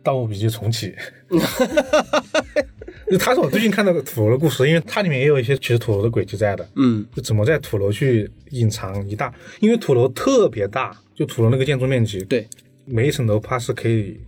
[0.00, 0.94] 盗墓笔记》重启。
[3.10, 6.66] 就它是我最近看到的土楼的故事，因为它里面也有一些其实土楼的轨迹在的。
[6.76, 12.46] 嗯，就怎么在土楼去隐藏一大，因为土楼特别大，就土楼那个建筑面积，对，
[12.84, 14.20] 每一层楼怕是可以，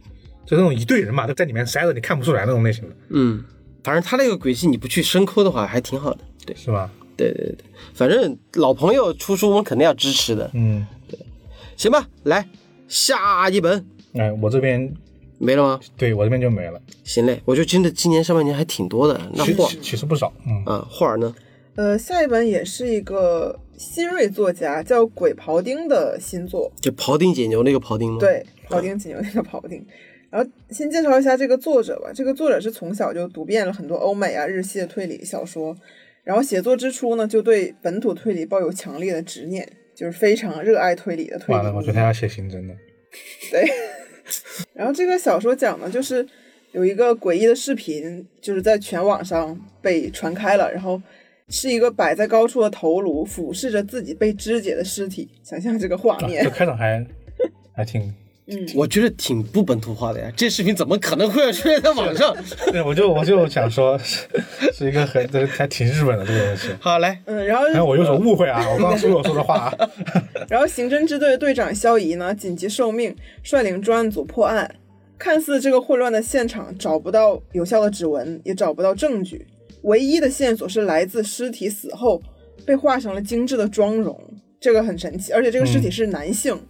[0.44, 3.44] 就那种一队人嘛，都在里面塞着，你看不出来那种类型的，嗯，
[3.84, 6.18] 反正它那个轨迹你不去深抠的话，还挺好的。
[6.44, 6.90] 对，是吧？
[7.16, 7.64] 对对对，
[7.94, 10.50] 反正老朋友出书我们肯定要支持的。
[10.52, 10.86] 嗯，
[11.76, 12.48] 行吧，来
[12.88, 13.84] 下一本
[14.14, 14.92] 哎，我这边
[15.38, 15.80] 没了吗？
[15.96, 19.20] 对我这边就没了，行嘞，我就真的今年上半年还挺多的。
[19.34, 21.34] 那霍其实不少，嗯，啊，霍尔呢？
[21.74, 26.72] 呃，下一本也是一个新锐作家，叫鬼庖丁的新作。
[26.80, 29.84] 就庖丁解牛那个庖丁吗？，对，庖丁解牛那个庖丁。
[30.30, 32.10] 然后先介绍一下这个作者吧。
[32.14, 35.76] 这个作者是从小就读遍了很多欧美啊、日系的推理小说，
[36.24, 41.54] 然后写作之初呢，就对本土推理抱有强烈的执念，就是非常热爱推理的推理。
[41.54, 42.74] 完了，我觉得他要写刑侦的，
[43.50, 43.64] 对。
[44.74, 46.26] 然后这个小说讲的就是
[46.72, 51.00] 有一个诡异的视频，就是在全网上被传开了，然后
[51.48, 56.50] 是一个摆在高处的头颅俯视着自己被肢解的尸体，想象这个画啊，面这。
[56.50, 57.06] 开场还
[57.74, 58.12] 还挺，
[58.74, 60.30] 我觉得挺不本土化的呀。
[60.36, 62.34] 这视频怎么可能会要出现在网上？
[62.70, 64.26] 对，我就我就想说， 是
[64.72, 69.90] 是一个很这还挺日本的这个东西，好，来，嗯，然后哎，我有所误会啊，我刚刚说我说的话啊，
[70.48, 74.74] 然后刑侦支队的队长肖怡呢，紧急受命率领专案组破案。
[75.18, 79.46] 看似这个混乱的现场找不到有效的指纹，也找不到证据，
[79.80, 82.22] 唯一的线索是来自尸体死后
[82.66, 84.14] 被画上了精致的妆容，
[84.60, 85.32] 这个很神奇。
[85.32, 86.60] 而且这个尸体是男性，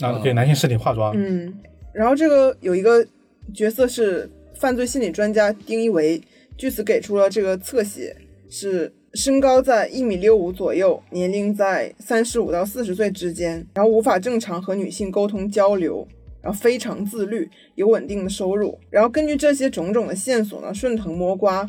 [0.00, 1.52] 啊，给男性尸体化妆，嗯，
[1.92, 3.06] 然后这个有一个
[3.54, 6.20] 角色是犯罪心理专家丁一维，
[6.56, 8.14] 据此给出了这个侧写
[8.50, 16.06] 是身高在一米六五左右，年龄在三十五到四十岁之间，然后无法正常和女性沟通交流，
[16.42, 21.66] 然后非常自律，有稳定的收入，然后根据这些种种的线索呢，顺藤摸瓜，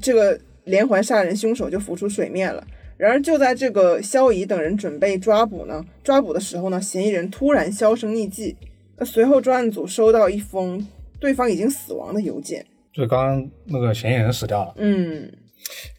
[0.00, 2.66] 这个连环杀人凶手就浮出水面了。
[2.98, 8.56] 然而就在这个肖乙等人准备抓捕呢，抓捕的时候呢，嫌疑人突然销声匿迹。
[8.96, 10.84] 那随后专案组收到一封
[11.20, 12.66] 对方已经死亡的邮件。
[12.92, 15.32] 就是刚刚那个嫌疑人死掉了，嗯，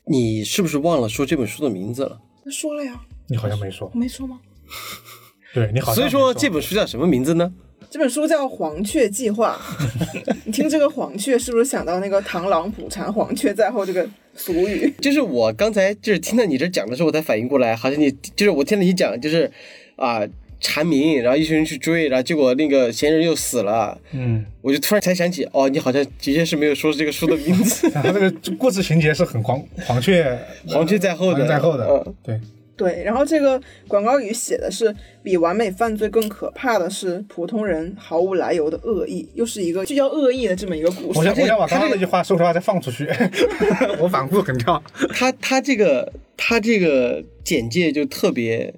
[0.06, 2.20] 你是不是忘了说这本书的名字了？
[2.44, 4.42] 那说了呀，你好像没说我，没说吗？
[5.54, 7.54] 对你好像所以说这本书叫什么名字呢？
[7.90, 9.60] 这本书叫《黄雀计划》，
[10.46, 14.94] 你听这个黄雀是不是想到那个螳螂捕蝉，黄雀在后这个俗语？
[15.02, 19.50] 就是我刚才就是听到你这讲的时候，我才反应过来，好像你就是我听到你讲就是
[19.96, 20.22] 啊
[20.62, 32.40] 蝉鸣，然后一群人去追，然后结果那个嫌疑人又死了，嗯，我就突然才想起，哦，你好像的确是没有说这个书的名字，然后这个故事情节是很黄黄雀黄雀在后的，在后的嗯，对，
[32.80, 41.20] 对，然后这个广告语写的是比完美犯罪更可怕的是普通人毫无来由的恶意，又是一个聚焦恶意的这么一个故事。
[41.20, 43.06] 我想我想把刚刚那句话说出来再放出去，
[44.00, 44.82] 我反复横跳。
[45.10, 48.74] 他他这个他这个简介就特别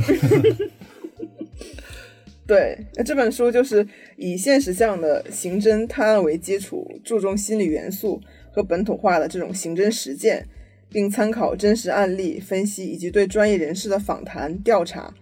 [2.45, 10.45] 对，那这本书就是以现实向的刑侦探案为基础，注重心理元素和本土化的这种刑侦实践，
[10.93, 15.13] 并参考真实案例分析以及对专业人士的访谈调查，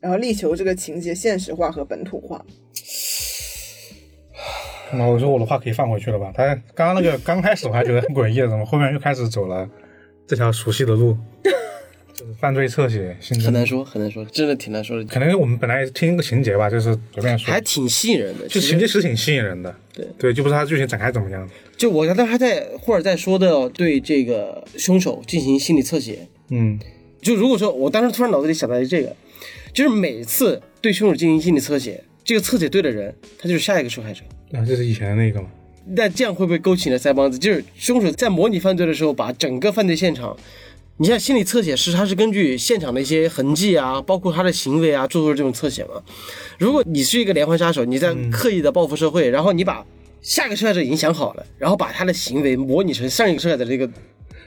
[0.00, 2.44] 然后力求这个情节现实化和本土化。
[4.92, 6.30] 那我说我的话可以放回去了吧？
[6.34, 9.68] 他刚刚那个刚开始我还觉得很诡异的，怎么后面又开始走了
[10.26, 11.16] 这条熟悉的路？
[12.34, 18.48] 就是犯罪侧写，很难说，很难说，真的挺难说的，可能我们本来听一个情节吧，就是随便说还，挺吸引人的。
[18.48, 19.74] 就情节其实挺吸引人的。
[19.92, 21.48] 对对，就不知道它剧情展开怎么样。
[21.76, 26.78] 就我刚才还在或者在说的对这个凶手进行心理侧写，嗯，
[27.22, 29.14] 就如果说我当时突然脑子里想到的这个，
[29.72, 34.22] 就是每次对凶手进行心理侧写，这个侧写对的人，他就是下一个受害者。
[34.52, 35.48] 啊，这是以前的那个嘛？
[35.86, 37.38] 那这样会不会勾起你的腮帮子？
[37.38, 40.36] 就是凶手在模拟犯罪的时候，把整个犯罪现场，
[40.96, 46.00] 你像心理侧写师，他是根据现场的一些痕迹啊，包括他的行为啊，做出这种侧写嘛。
[46.56, 49.84] 如果你是一个连环杀手，你在刻意的报复社会，然后你把
[50.22, 53.90] 下个受害者已经想好了，然后把他的行为模拟成上一个受害者的这个，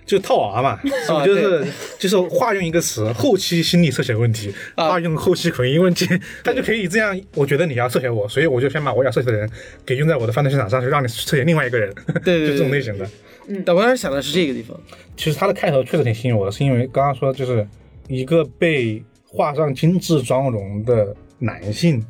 [0.07, 0.79] 就套娃嘛，
[1.23, 1.67] 就是
[1.99, 6.07] 就是化用一个词，后期心理侧写问题，啊化用后期口音问题，
[6.43, 7.19] 他就可以这样。
[7.35, 9.47] 我觉得你要侧写我，所以我就先把我要侧写的人
[9.85, 11.93] 给用在我的犯罪现场上，去让你侧写另外一个人。
[12.23, 13.05] 对对对就这种类型的。
[13.49, 14.79] 嗯但我当时想的是这个地方，
[15.17, 17.67] 其实他的开头确实挺吸引我的，是因为刚刚说就是
[18.07, 22.01] 一个被画上精致妆容的男性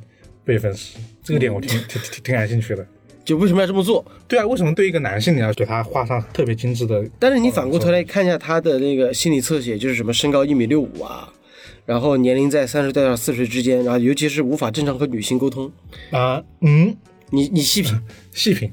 [0.45, 2.86] 被分尸，这个点我挺 挺挺挺感兴趣的。
[3.28, 4.06] 就为什么要这么做？
[4.26, 7.06] 对啊，为什么对一个男性你要给他画上特别精致的？
[7.20, 11.30] 但是你反过头来看一下他的那个心理侧写，就是什么身高一米六五啊，
[11.86, 15.70] 然后年龄在三十到四十之间，然后尤其是无法正常和女性沟通，
[16.12, 16.96] 啊，嗯，
[17.32, 18.00] 你你细品，
[18.32, 18.72] 细品，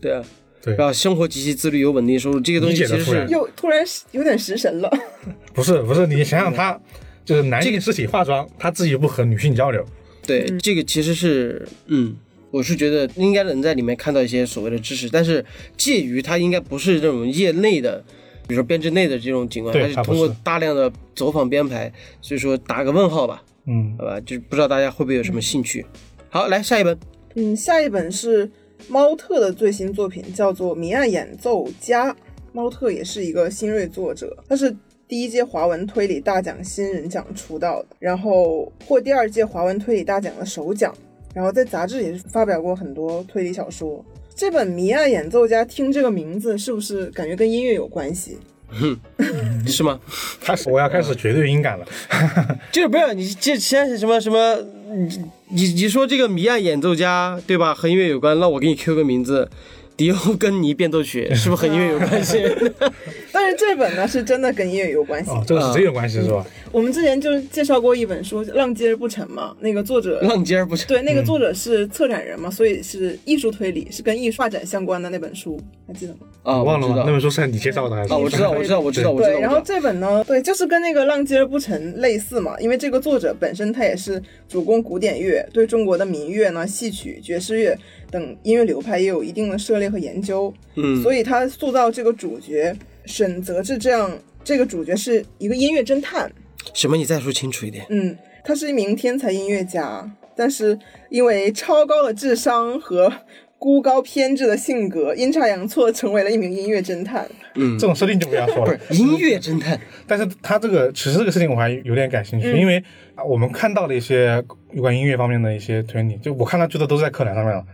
[0.00, 0.22] 对啊，
[0.62, 0.76] 对。
[0.76, 4.88] 然后生活极其自律，有稳定收入，这些东西其实是又突然有点食神了。
[5.52, 6.80] 不是不是，你想想他
[7.24, 9.84] 就是男性尸体化妆，他自己不和女性交流，
[10.24, 12.14] 对这个其实是嗯。
[12.50, 15.44] 我是觉得应该能在里面看到一些所谓的知识，但是
[15.76, 18.02] 介于它应该不是这种业内的，
[18.46, 25.84] 比如说编制内的这种情况，对它是通过大量的走访编排，所以说打个问号吧，嗯好吧，就是不知道大家会不会有什么兴趣。
[26.30, 26.98] 好，来下一本，
[27.34, 28.50] 嗯，下一本是
[28.88, 32.12] 猫特的最新作品，叫做《谜案演奏家》。
[32.52, 34.74] 猫特也是一个新锐作者，他是
[35.06, 40.92] 第一届华文推理大奖新人奖出道的，然后获第二届华文推理大奖的首奖，
[41.38, 44.04] 然后在杂志也是发表过很多推理小说。
[44.34, 48.36] 这本《谜案演奏家》，听这个名字是不是感觉跟音乐有关系？
[49.64, 50.00] 是吗？
[50.40, 51.86] 开始我要开始绝对音感了，
[52.72, 54.58] 就是不是你这现在是什么什么？
[54.90, 55.20] 你
[55.50, 57.72] 你你说这个谜案演奏家对吧？
[57.72, 59.48] 和音乐有关，那我给你 Q 个名字，
[59.96, 62.42] 迪欧根尼变奏曲，是不是和音乐有关系？
[63.30, 65.30] 但是这本呢是真的跟音乐有关系。
[65.30, 66.44] 哦，这个是真有关系是吧？
[66.72, 70.86] 我们之前就是介绍过一本书《浪接而不沉》嘛，那个作者浪尖儿不成？
[70.88, 76.20] 对，那个作者是策展人嘛，所以是艺术推理，是跟艺术发展相关的那本书，还记得吗？
[76.42, 78.12] 啊，忘了那本书是你介绍的还是？
[78.12, 79.32] 啊，我知道，我知道，我知道，我知道。
[79.34, 87.76] 对，然后这本呢，对，就是跟那个《浪接而不沉》类似嘛，因为这个作者本身他也是主攻古典乐，对中国的民乐呢、戏曲、爵士乐
[88.10, 94.10] 等音乐流派也有一定的涉猎和研究，嗯，所以他塑造这个主角沈泽志这样，
[94.44, 96.30] 这个主角是一个音乐侦探，
[96.74, 96.96] 什么？
[96.96, 97.86] 你再说清楚一点。
[97.90, 100.78] 嗯，他是一名天才音乐家，但是
[101.10, 103.12] 因为超高的智商和
[103.58, 107.28] 孤高偏执的性格，阴差阳错成为了一名音乐侦探。
[107.54, 108.78] 嗯这种设定就不要说了。
[108.90, 112.82] 音乐侦探，但是他这个其实这个事情我还有点感兴趣，因为
[113.16, 114.42] 啊我们看到了一些
[114.72, 117.64] 有关音乐方面的一些推理，就我看他最多都是在课堂上面了，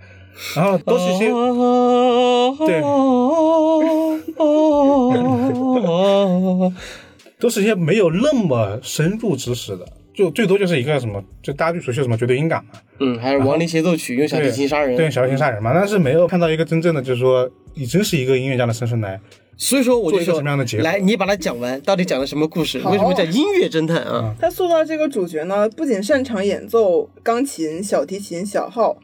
[0.56, 1.28] 然后都是一些
[2.66, 2.80] 对
[7.44, 12.70] 都是一些没有那么深入知识的，就最多就是一个什么，就大家最熟悉的什么绝对音感嘛，
[13.00, 19.20] 嗯，还有亡灵协奏曲用小提琴杀人，对，小提琴杀人嘛，但是没有看到一个真正的，就是说以真是一个音乐家的身份来，
[19.58, 22.78] 所以说我就做一个说什么样的结合来，你把它讲完，到底讲的什么故事？
[22.78, 24.34] 为什么叫音乐侦探啊？
[24.40, 28.96] 他塑造这个主角呢，不仅擅长演奏钢琴、小提琴、小号，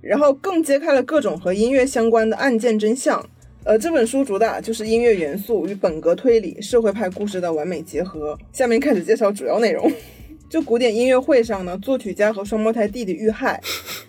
[0.00, 3.28] 然后更揭开了各种和音乐相关的案件真相。
[3.68, 8.38] 呃，这本书主打就是音乐元素与本格推理、社会派故事的完美结合。
[8.50, 9.92] 下面开始介绍主要内容。
[10.48, 13.60] 就古典音乐会上呢，作曲家和双胞胎弟弟遇害，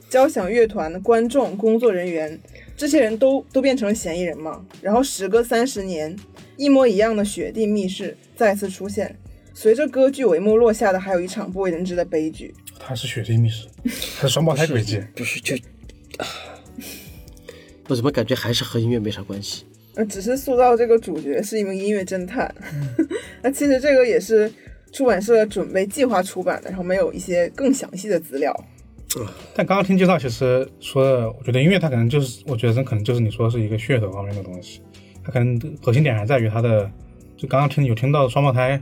[0.10, 2.40] 交响乐团的观众、工作人员，
[2.78, 4.66] 这些人都都变成了嫌疑人嘛。
[4.82, 6.16] 然后时隔三十年，
[6.56, 9.14] 一模一样的雪地密室再次出现。
[9.54, 12.56] 随着歌剧帷幕落下的，还有一场不为人知的悲剧。
[12.80, 13.68] 他是雪地密室，
[14.22, 15.54] 他是双胞胎轨迹，不是就，
[16.18, 16.26] 啊
[17.90, 19.66] 我怎么感觉还是和音乐没啥关系？
[19.96, 22.54] 呃，只是塑造这个主角是一名音乐侦探。
[23.42, 24.50] 那其实这个也是
[24.92, 28.56] 出版社准备计划出版的，然后没有一些更详细的资料。
[29.56, 34.82] 但刚刚听介绍，其实说的，我觉得音乐它可能就是，我觉得这可能就是你说的是一个噱头方面的东西，
[35.24, 36.90] 它可能核心点还在于它的，
[37.36, 38.80] 就刚刚听有听到双胞胎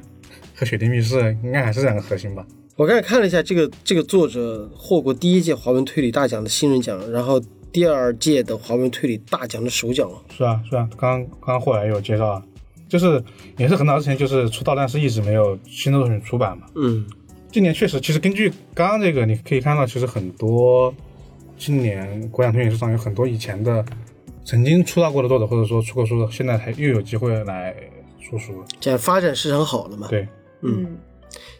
[0.53, 2.45] 和雪地密室，应该还是两个核心吧。
[2.75, 7.41] 我刚才看了一下，这个这个作者获过第一届华文推理大奖的新人奖，然后
[7.77, 10.09] 第二届的华文推理大奖的首奖。
[10.35, 12.43] 是啊，是啊，刚刚刚刚后来也有介绍啊，
[12.89, 13.23] 就是
[13.55, 16.65] 也是很早之前就是出道，但是一直没有新的作品出版嘛。
[16.73, 17.05] 嗯，
[17.51, 20.91] 今年确实，其实根据刚刚这个，你可以看到，其实很多
[21.55, 23.85] 今年国产推理市场有很多以前的
[24.43, 27.75] 曾经出道过的作者，或者说出过书的，现在还又有机会来
[28.19, 28.65] 出书了。
[28.79, 30.07] 这样发展市场好了嘛？
[30.09, 30.27] 对，
[30.63, 30.97] 嗯，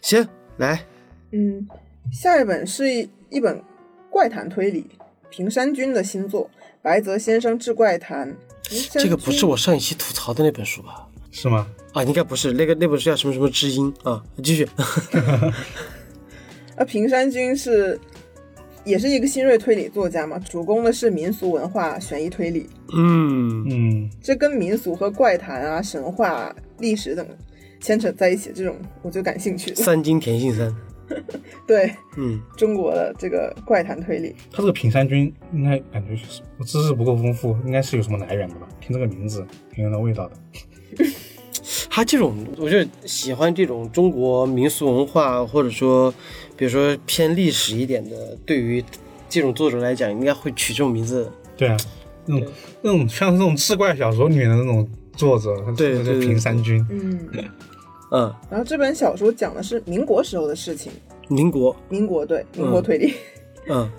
[0.01, 0.83] 行，来，
[1.31, 1.67] 嗯，
[2.11, 3.61] 下一本是一一本
[4.09, 4.83] 怪谈推理，
[5.29, 6.45] 平山君的新作
[6.81, 8.35] 《白泽先生志怪谈》。
[8.91, 11.07] 这个不是我上一期吐槽的那本书吧？
[11.31, 11.67] 是吗？
[11.93, 14.21] 啊，应该不是，那个那本书叫什么什么知音啊？
[14.43, 14.67] 继续，
[16.75, 17.99] 啊，平山君是
[18.83, 27.25] 也是一个新锐推理作家嘛，主攻的是民俗文化悬疑推理，嗯，嗯，这跟民俗和怪谈啊、神话、历史等
[27.79, 29.73] 牵扯在一起，这种我就感兴趣。
[29.75, 30.73] 三金田信三，
[31.67, 38.67] 对嗯，中国的这个怪谈推理，他这个平山君应该感觉是我知识不够丰富，应该是有什么来源的吧？
[38.79, 41.05] 听这个名字，挺有那味道的。
[41.89, 46.13] 他这种，我就喜欢这种中国民俗文化，或者说，
[46.55, 48.83] 比如说偏历史一点的，对于
[49.27, 51.31] 这种作者来讲，应该会取这种名字。
[51.57, 51.77] 对啊，
[52.25, 52.51] 那种
[52.83, 56.85] 那种像是那种志怪小说里面的那种作者，对对平山君。
[56.89, 57.27] 嗯。
[58.11, 60.91] 嗯，然后这本小说讲的是民国时候的事情，
[61.27, 63.13] 民国，民国对民国推理。
[63.69, 63.89] 嗯。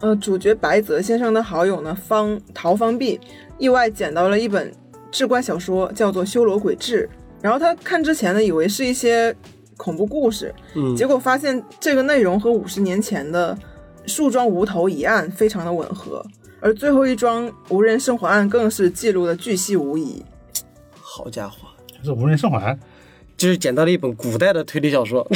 [0.00, 3.18] 呃，主角白泽先生的好友呢方陶方碧
[3.58, 4.72] 意外捡到了一本
[5.10, 7.10] 志怪小说，叫做《修罗鬼志》。
[7.42, 9.34] 然后他看之前呢，以为是一些
[9.76, 13.58] 恐怖故事，嗯，结果发现这个内容和五十年前的
[14.06, 16.24] 树桩无头一案非常的吻合，
[16.60, 20.24] 而最后一桩无人生还案更是记录的巨细无遗。
[20.92, 21.66] 好家伙，
[22.04, 22.78] 这无人生还，
[23.38, 25.26] 就是捡到了一本古代的推理小说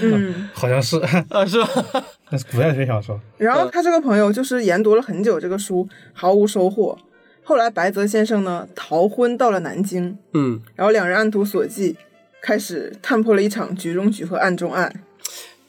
[0.00, 0.98] 嗯， 好像是，
[1.30, 2.04] 啊，是吧？
[2.30, 3.18] 那是古代的推理小说。
[3.38, 6.96] 然后他这个朋友就是研读了很久这个书，毫无收获。
[7.42, 11.94] 后来白泽先生呢逃婚到了南京，嗯，然后两人按图索骥，
[12.42, 15.02] 开始探破了一场局中局和案中案。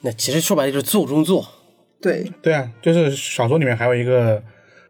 [0.02, 1.48] 那其实说白了就是做中做。
[2.02, 4.42] 对，对啊，就是小说里面还有一个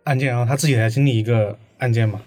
[0.03, 2.21] 案件，然后他自己来经历一个案件嘛。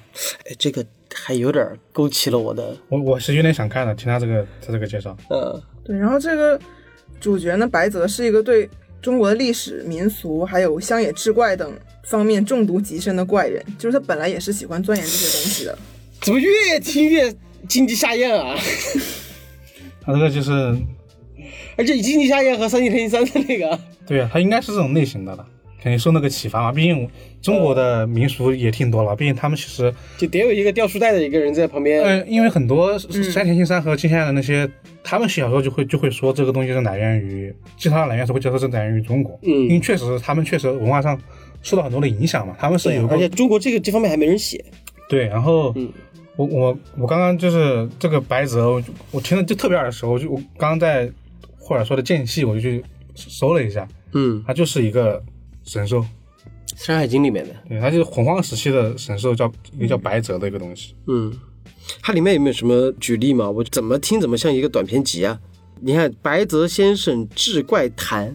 [0.45, 0.85] 哎，这个
[1.15, 5.17] 还有点勾起了我的，我我是有点想看的，听他这个他这个介绍。
[5.31, 6.59] 呃，对，然后这个
[7.21, 8.69] 主角呢，白泽是一个对
[9.01, 11.73] 中国的历史、民俗还有乡野志怪等
[12.05, 15.79] 方面中毒极深的怪人，就是他本来也是喜欢钻研这些东西的。
[16.21, 17.33] 怎么越听越
[17.69, 18.57] 经济下咽啊？
[20.03, 20.51] 他这个就是，
[21.77, 25.47] 而且经济下咽和三金田三的那个，对啊，他应该是这种类型的了，
[25.83, 26.73] 肯定受那个启发嘛。
[26.73, 27.09] 毕竟
[27.41, 32.03] 中国的民俗也挺多了，毕竟他们其实，就得有一个吊书袋的一个人在旁边。
[32.03, 34.69] 呃，因为很多山田信三和金夏的那些，
[35.03, 41.19] 他们写小说就会就会说这个东西是来源于，其他的来源是会觉得是来源于中国，嗯因为确实他们确实文化上
[41.63, 44.65] 受到很多的影响嘛，他们是有个而且中国这个这方面还没人写。
[45.09, 45.91] 对，然后嗯
[46.37, 51.11] 我我我刚刚就是这个白泽，我我听了就特别耳熟，我就我刚刚在
[51.57, 55.21] 霍尔说的间隙，我就去搜了一下，嗯，它就是一个
[55.69, 56.01] 神兽，
[56.75, 57.55] 《山海经》里面的。
[57.69, 60.95] 对，它就是洪荒时期的神兽，叫一个叫白泽的一个东西。
[61.07, 61.31] 嗯，
[62.01, 63.51] 它里面有没有什么举例嘛？
[63.51, 65.39] 我怎么听怎么像一个短篇集啊？
[65.81, 68.31] 你看《白泽先生志怪谈》，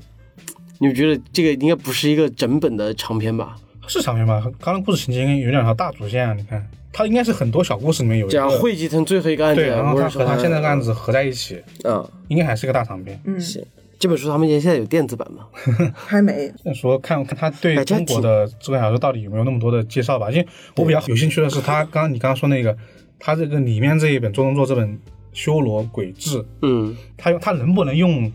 [0.78, 3.56] 你们觉得这个应该不是一个整本的长篇吧？
[3.88, 4.40] 是长篇吧？
[4.60, 8.30] 刚刚故事情节应该有两条大主线啊，你看，它应该是很多小故事里面有
[8.60, 13.20] 汇集成最后一个案对，件，然后它和它现在的案子合在一起，嗯，应该还是个大长篇。
[13.26, 13.66] 嗯，行。
[14.04, 15.48] 这本书他们现在有电子版吗？
[15.96, 16.52] 还没。
[16.76, 20.46] 说看看他对中国的这本小说到底有没有那么多的介绍吧，因为
[20.76, 22.76] 我比较有兴趣的是他 刚刚你刚刚说那个，
[23.18, 24.90] 他这个里面这一本周东作这本
[25.32, 28.30] 《修罗鬼志》，嗯他用他能不能用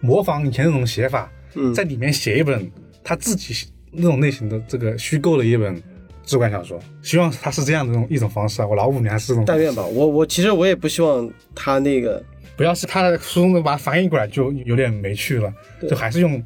[0.00, 2.70] 模仿以前那种写法，嗯在里面写一本
[3.02, 3.54] 他自己
[3.92, 5.82] 那种类型的这个虚构的一本
[6.24, 6.78] 志怪小说？
[7.02, 9.82] 希望他是这样的一种一种方式啊，我老五年还是这种，但愿吧。
[9.82, 12.22] 我我其实我也不希望他那个
[12.56, 15.52] 不要是他的书中把它翻译过来就有点没趣了，
[15.88, 16.42] 就还是用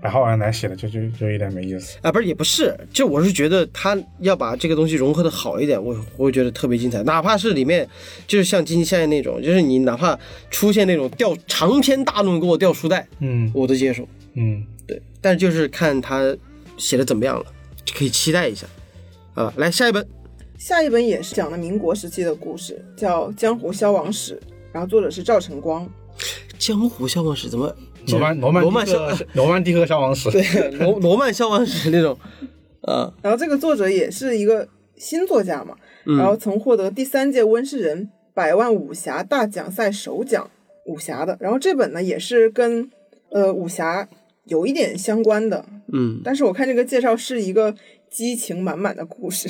[0.00, 1.98] 白话文来写的，就就就有点没意思。
[2.00, 7.02] 啊，不是也不是，就我是觉得他要把这个东西融合的好一点，我我会觉得特别精彩。
[7.02, 7.86] 哪怕是里面
[8.26, 10.18] 就是像金现在那种，就是你哪怕
[10.50, 14.08] 出现那种掉长篇大论给我掉书袋，嗯我都接受。
[14.34, 16.34] 嗯，对，但是就是看他
[16.78, 17.44] 写的怎么样了，
[17.94, 18.66] 可以期待一下。
[19.34, 20.06] 啊，来下一本，
[20.56, 24.36] 下一本也是讲的民国时期的故事，叫《江湖消亡史》，
[24.72, 25.86] 然后作者是赵晨光。
[26.58, 27.74] 《江湖消亡史》怎么？
[28.08, 32.18] 罗曼罗曼罗曼蒂克罗曼蒂克消亡史，对罗罗曼消亡史那种，
[32.82, 34.66] 啊，然后这个作者也是一个
[34.96, 40.50] 新作家嘛，然后曾获得第三届温世仁百万武侠大奖赛首奖
[40.86, 41.36] 武侠的。
[41.40, 42.90] 然后这本呢也是跟
[43.30, 44.08] 呃武侠
[44.46, 47.74] 有一点相关的，嗯，但是我看这个介绍是一个
[48.10, 49.48] 激情满满的故事。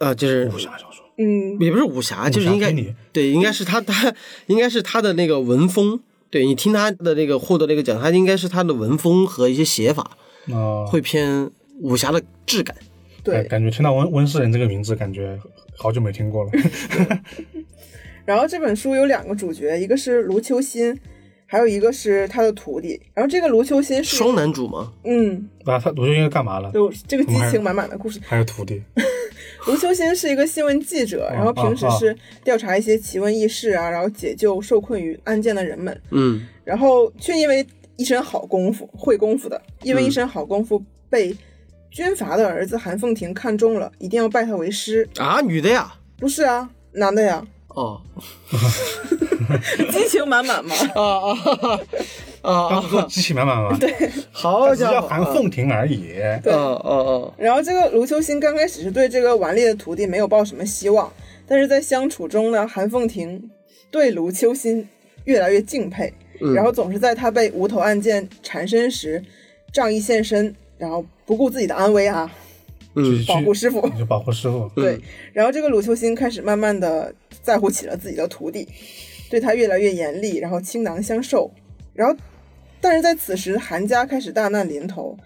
[0.00, 2.72] 呃，就是武侠小说，嗯，也不是武侠，就是应该
[3.12, 4.14] 对，应该是他他
[4.46, 6.00] 应该是他的那个文风，
[6.30, 10.16] 对你听他的那个获得那个奖，他应该是他的文风和一些写法
[10.50, 11.50] 啊，会偏
[11.80, 12.74] 武侠的质感。
[13.22, 13.44] 对。
[13.44, 15.38] 感觉听到温温世仁这个名字，感觉
[15.76, 16.50] 好久没听过了。
[18.24, 20.96] 然后这本书有两个主角，一个是卢秋心，
[21.46, 23.00] 还有一个是他的徒弟。
[23.12, 26.70] 然后这个卢秋心是双男主吗，嗯，啊，他卢秋应该干嘛了？
[26.72, 28.20] 就这个激情满满的故事。
[28.22, 28.80] 还有徒弟，
[29.66, 36.46] 卢秋心是一个新闻记者，然后平时是调查一些奇闻异事啊，然后解救受困于案件的人们，嗯。
[36.64, 41.36] 然后却因为一身好功夫，会功夫的，因为一身好功夫被
[41.90, 45.08] 军阀的儿子韩凤亭看中了，一定要拜他为师。
[45.18, 48.00] 啊，女的呀，不是啊，男的呀，哦。
[49.90, 50.74] 激情满满嘛。
[50.94, 51.80] 啊啊
[52.42, 53.92] 啊啊当时说激情满满嘛，对，
[54.30, 56.14] 好家伙，叫韩凤亭而已。
[56.42, 61.12] 对啊啊啊，然后这个卢秋心刚开始是对这个顽劣的徒弟没有抱什么希望，
[61.46, 63.50] 但是在相处中呢，韩凤亭
[63.90, 64.88] 对卢秋心
[65.24, 66.12] 越来越敬佩，
[66.54, 69.22] 然后总是在他被无头案件缠身时
[69.72, 72.32] 仗义现身，然后不顾自己的安危啊，
[72.94, 73.86] 嗯保护师傅。
[73.90, 74.70] 就保护师傅。
[74.74, 74.98] 对，
[75.34, 78.66] 然后这个卢秋心开始慢慢的在乎起了自己的徒弟，
[79.28, 81.50] 对他越来越严厉，然后倾囊相授。
[81.92, 82.16] 然后，
[82.80, 85.16] 但是在此时，韩家开始大难临头，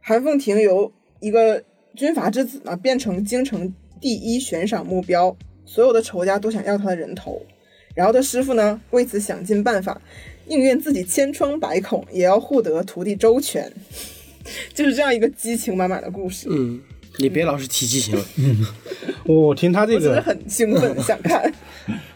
[0.00, 1.62] 韩凤亭由一个
[1.94, 7.42] 军阀之子呢，变成京城第一悬赏目标，所有的仇家都想要他的人头。
[7.94, 10.00] 然后他师傅呢，为此想尽办法，
[10.46, 13.70] 宁愿自己千疮百孔，也要护得徒弟周全。
[14.74, 16.80] 就是这样一个激情满满的故事，嗯，
[17.18, 18.24] 你别老是提激情了，
[19.24, 21.52] 我听他这个，我真的很兴奋，想看。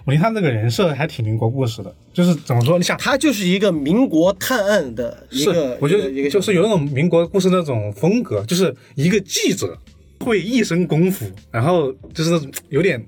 [0.07, 2.79] 我听他这个人设还挺民国故事的，就是怎么说？
[2.79, 9.77] 你想，他就是一个民国探案的一是个，我觉得就是有那种民国故事那种风格，就是一个记者
[10.21, 13.05] 会一身功夫，然后就是有点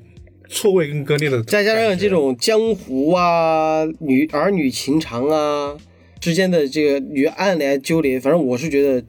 [0.48, 5.76] 错位跟割裂的，再加上这种江湖啊、女儿女情长啊
[6.18, 9.06] 之间的这个与暗来纠连，反正我是觉得，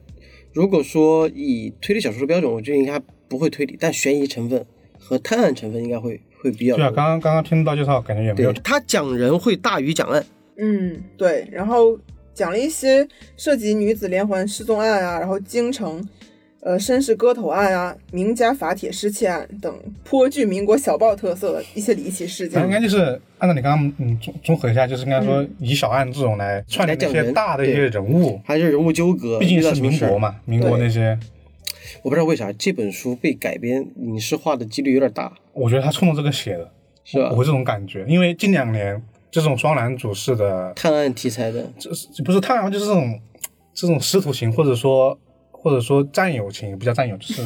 [0.52, 4.64] 如果说以推理小说的标准，我觉得应该不会推理，但悬疑成分
[5.10, 10.24] 和探案成分应该会会比较对啊，刚刚刚刚听到介绍，感觉也没有，他讲人会大于讲案。
[10.56, 11.98] 嗯，对，然后
[12.32, 13.04] 讲了一些
[13.36, 16.00] 涉及女子连环失踪案啊，然后京城，
[16.60, 22.70] 呃，绅士割头案啊，名家法帖失窃案等颇具民国小报特色的一些离奇事件应。
[22.70, 30.16] 该就是按照你刚刚嗯综综合一下，就是应该说以小案这种来串联一些大的一些人物，还是人物纠葛，毕竟是民国。
[30.16, 31.18] 嘛，民国那些，
[32.02, 36.72] 我不知道为啥这本书被改编影视化的几率有点大，我觉得他冲着这个写的，
[37.04, 37.36] 是吧我？
[37.36, 43.20] 会这种感觉，因为近两年这种双男主式的，探案题材的，这这不是探案，就是这种
[43.74, 45.18] 这种师徒情，或者说
[45.50, 47.42] 或者说战友情，不叫战友，就是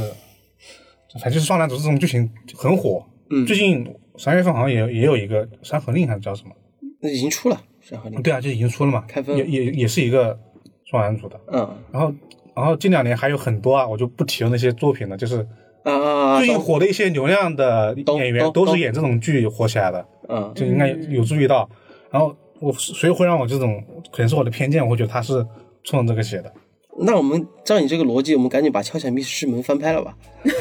[1.14, 3.04] 反正就是双男主这种剧情很火。
[3.30, 3.86] 嗯最近
[4.18, 6.54] 三月份好像也也有一个《山河令》还是叫什么？
[7.00, 7.56] 那已经出了
[7.88, 8.18] 《山河令》。
[8.22, 10.38] 对啊，就已经出了嘛，开分也也也是一个
[10.84, 11.40] 双男主的。
[11.52, 12.12] 嗯然后
[12.54, 15.46] 然后近两年还有很多啊，我就不提了那些作品了，就是
[15.82, 16.38] 啊啊啊！
[16.38, 21.68] 最近火的一些流量的演员都是演这种剧火起来的，嗯就应该有注意到。
[22.10, 23.82] 然后我所以会让我这种
[24.12, 25.44] 可能是我的偏见，我会觉得他是
[25.82, 26.52] 冲着这个写的。
[26.96, 30.16] 那我们照你这个逻辑，我们赶紧把《敲响密室门》翻拍了吧？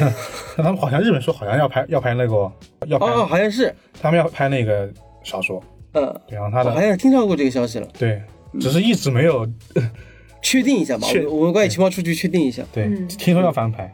[0.58, 2.52] 他们好像日本说好像要拍要拍那个
[2.88, 3.72] 要拍，哦，好像是，
[4.02, 4.92] 他们要拍那个
[5.22, 8.20] 小说，嗯，对，然后他的我好像是听到过这个消息了，对，
[8.60, 9.48] 只是一直没有
[10.44, 11.08] 确定一下吧。
[11.26, 12.64] 我我们关于情报数据确定一下。
[12.72, 13.92] 对，嗯听说要翻拍。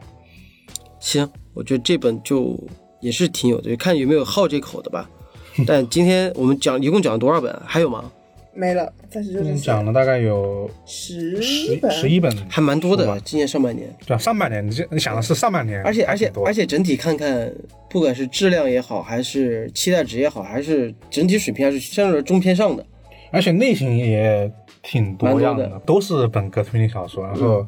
[0.98, 2.58] 行，我觉得这本就
[3.00, 5.08] 也是挺有的，看有没有好这口的吧。
[5.66, 7.62] 但今天我们讲一共讲了多少本啊？
[7.64, 8.10] 还有吗？
[8.52, 9.64] 没了，暂时就这嗯，些。
[9.64, 13.88] 讲了大概有十十本，十一本，还蛮多的，今年上半年。
[14.04, 17.52] 对啊，上半年你这你想的是上半年，而且而且而且整体看看，
[17.88, 22.84] 不管是质量也好，还是期待值也好，还是整体水平还是相对来说中偏上的。
[23.32, 24.50] 而且类型也
[24.82, 27.66] 挺多样的都是本格推理小说，然后、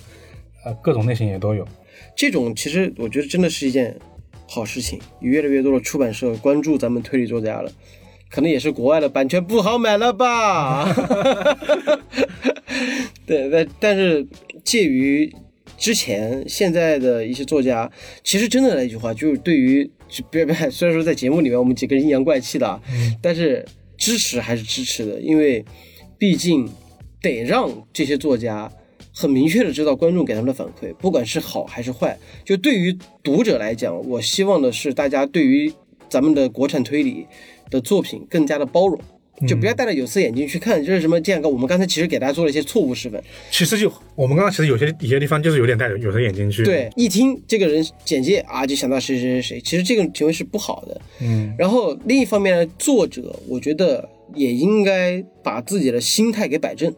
[0.65, 1.67] 呃各种类型也都有。
[2.17, 3.97] 这种其实我觉得真的是一件
[4.49, 7.71] 好事情，有越来越多的出版社关注咱们推理作家了。
[8.31, 10.91] 可能也是国外的版权不好买了吧？
[13.27, 14.27] 对，但但是
[14.65, 15.31] 介于
[15.77, 17.91] 之前现在的一些作家，
[18.25, 22.81] 其实真的那句话，就是对于就别别， 虽然说在节目里面我们几个人阴阳怪气的啊，
[23.21, 23.63] 但是
[23.99, 25.63] 支持还是支持的，因为
[26.17, 26.67] 毕竟
[27.23, 28.71] 得让这些作家
[29.15, 32.19] 很明确的知道观众给他们的反馈，不管是好还是坏。
[32.45, 35.73] 就对于读者来讲，我希望的是大家对于
[36.09, 37.27] 咱们的国产推理
[37.71, 38.99] 的作品更加的包容。
[39.49, 41.21] 就不要戴着有色眼镜去看，就是什么？
[41.21, 43.21] 这样个，我们刚才其实给大家做了一些错误示范。
[43.51, 51.01] 其实就我们刚刚其实有些有些地方就是有点戴着有色眼镜去，，对，一听这个人简介啊，就想到谁谁谁谁，其实这个行为是不好的。
[51.23, 56.95] 嗯，然后另一方面呢，作者我觉得也应该把自己的心态给摆正，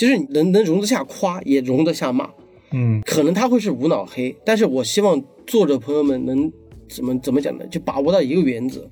[0.00, 2.30] 就是能能容得下夸，也容得下骂。
[2.70, 6.50] 嗯，可能他会是无脑黑，但是我希望作者朋友们能
[6.88, 7.66] 怎么怎么讲呢？
[7.66, 8.90] 就把握到一个原则，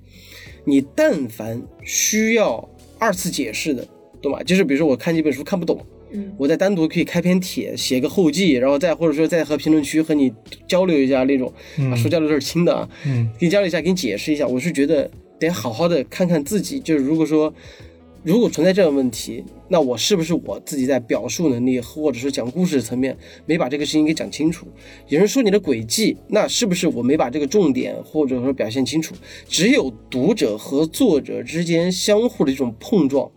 [0.66, 3.88] 你但凡需要二次解释的，
[4.20, 4.42] 懂吗？
[4.42, 5.80] 就是比如说我看这本书看不懂，
[6.10, 10.30] 嗯，我再单独可以开篇帖，写个后记，然后再或者说再和评论区和你
[10.66, 11.50] 交流一下那种，
[11.90, 14.46] 啊，说交流都是轻的啊，嗯，给你交流一下，给你解释一下。
[14.46, 17.54] 我是觉得得好好的看看自己，就是如果说
[18.22, 23.16] 如果存在这样的问题，那我是不是我自己在表述能力或者说讲故事层面
[23.46, 24.66] 没把这个事情给讲清楚？
[25.08, 29.14] 有人说你的轨迹，那是不是我没把这个重点或者说表现清楚？
[29.48, 33.30] 只有读者和作者之间相互的这种碰撞。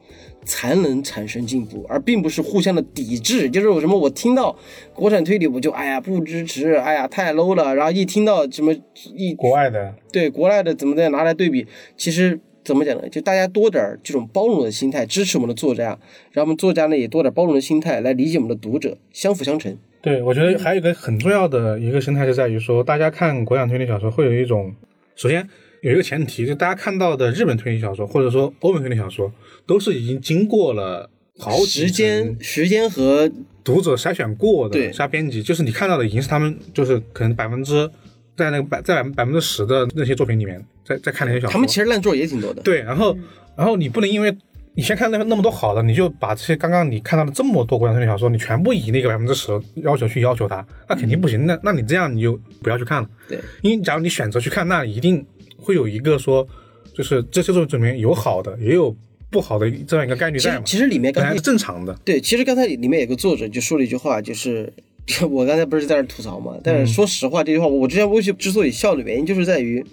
[0.43, 3.47] 才能产生进步，而并不是互相的抵制。
[3.47, 4.57] 就是有什么我听到
[4.91, 7.75] 国产推理，我就哎呀不支持，哎呀太 low 了。
[7.75, 8.73] 然后一听到什么
[9.15, 13.09] 一国外的，对国外的怎么再拿来对比，其实怎么讲呢？
[13.09, 15.97] 就大家多点儿这种包容的心态，支持我们的作家，
[16.31, 19.77] 让我们作家呢也多点包容的心态来理解我们的读者，相辅相成。
[20.01, 24.73] 对我觉得还有一个很重要的一个心态是在于说，大家看国产推理小说会有一种，
[25.15, 25.47] 首先
[25.81, 29.31] 有一个前提，就大家看到的日本推理小说或者说欧美推理小说，
[29.65, 33.31] 都是已经经过了好时间时间和
[33.63, 37.89] 读者筛选过对的加编辑，就是你看到的已经是他们就是可能百分之
[38.37, 42.61] 在那个百在百分之十的那些作品里面，在在看那些小说，他们其实烂作也挺多的。
[42.61, 43.17] 对，然后
[43.55, 44.35] 然后你不能因为
[44.73, 51.45] 你先看那那么多好的，你就把这些刚刚你看到的这么多国产推理小说，你全部以那个百分之十要求去要求它，那肯定不行。
[51.45, 55.25] 那那你这样你就不要去看了，对，因为假如你选择去看，那一定
[55.57, 56.47] 会有一个说，
[56.95, 58.95] 就是这些作品里面有好的，也有
[59.29, 61.93] 不好的这样一个概率在嘛，其实其实里面刚才是正常的。
[62.05, 64.71] 对，其实刚才里面有个作者就说了一句话，就是
[65.29, 69.83] 我刚才不是在那吐槽嘛，但是说实话，这句话我之前微信之所以笑的原因，就是在于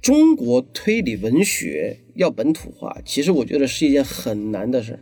[0.00, 5.00] 中国推理文学要本土化，其实我觉得是一件很难的事儿。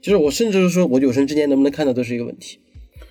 [0.00, 2.58] 就是我甚至是说我有生之年能不能看到都是一个问题。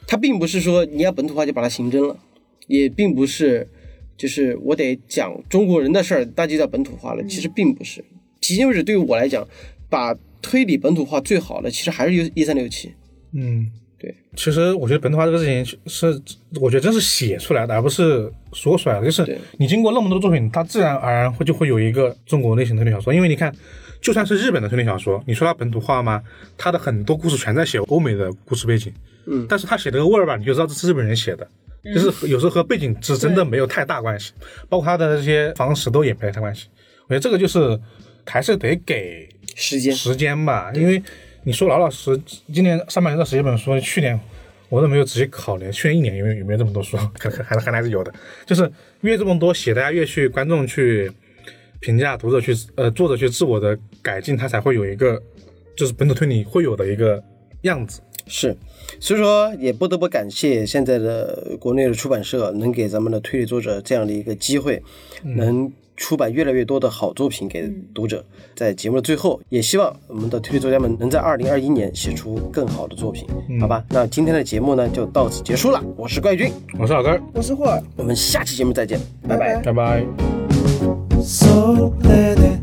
[0.06, 2.20] 它并不是说你要本土化就把它刑侦了，
[2.68, 3.68] 也并不是
[4.16, 7.24] 就是我得讲中国人的事儿，那就叫本土化了。
[7.24, 8.02] 其实并不是。
[8.42, 9.48] 迄今为止，对于我来讲，
[9.90, 12.92] 把推理本土化最好的，其实还是一三六七。
[13.32, 13.72] 嗯，
[14.04, 14.14] 对。
[14.36, 16.22] 其实我觉得本土化这个事情是，
[16.60, 19.06] 我觉得真是写出来的，而不是说出来的。
[19.06, 23.14] 就是你经过那么多作品，它自然而然会就会有一个中国类型推理小说。
[23.14, 23.56] 因为你看，
[24.02, 26.22] 就算是日本的推理小说，你说它本土化吗？
[26.58, 28.92] 它的很多故事全在写欧美的故事背景，
[29.26, 31.48] 嗯但是他写这个味儿吧，你就知道这是日本人写的。
[31.94, 34.32] 就是有时候和背景是真的没有太大关系，
[34.70, 36.68] 包括他的这些方式都也没太关系。
[37.08, 37.78] 我觉得这个就是
[38.26, 41.04] 还是得给时间，时间吧，因为
[41.46, 42.18] 你说老老实，
[42.54, 44.18] 今年上半年这十几本书，去年
[44.70, 48.14] 我都没有仔细考虑，去年一年有没有有没有这么多书， 可能还还还是有的。
[48.46, 48.72] 就是
[49.02, 51.12] 越这么多写，大家越去观众去
[51.82, 55.22] 评价，读者去呃作者去自我的改进，他才会有一个
[55.76, 57.22] 就是本土推理会有的一个
[57.64, 58.02] 样子。
[58.26, 58.56] 是，
[59.02, 64.82] 所以说也不得不感谢现在的国内的出版社能给咱们的推理作者这样的一个机会，
[65.24, 68.25] 能出版越来越多的好作品给读者。
[68.55, 73.27] 在节目的最后，也希望我们的推理作家们能在二零二一年写出更好的作品，
[73.61, 73.85] 好吧？
[73.91, 75.83] 那今天的节目呢就到此结束了。
[75.97, 79.63] 我是怪君，我是老根儿，我是霍尔，我们下期节目再见，拜拜。
[79.63, 80.05] 拜拜。
[81.21, 82.62] それで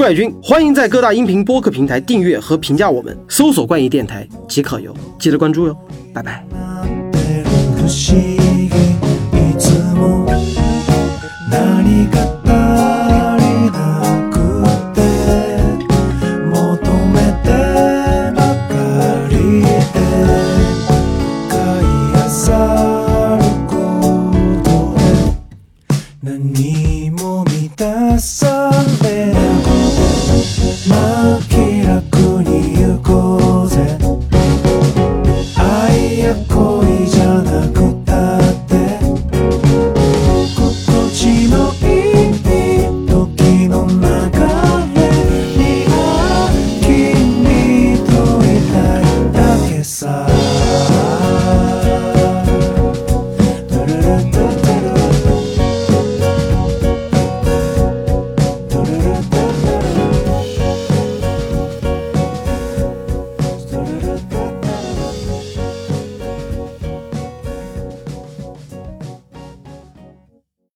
[0.00, 5.76] 怪君，欢迎在各大音频播客平台订阅和评价我们，搜索“冠益电台”即可哟，记得关注哟，
[6.14, 6.42] 拜拜。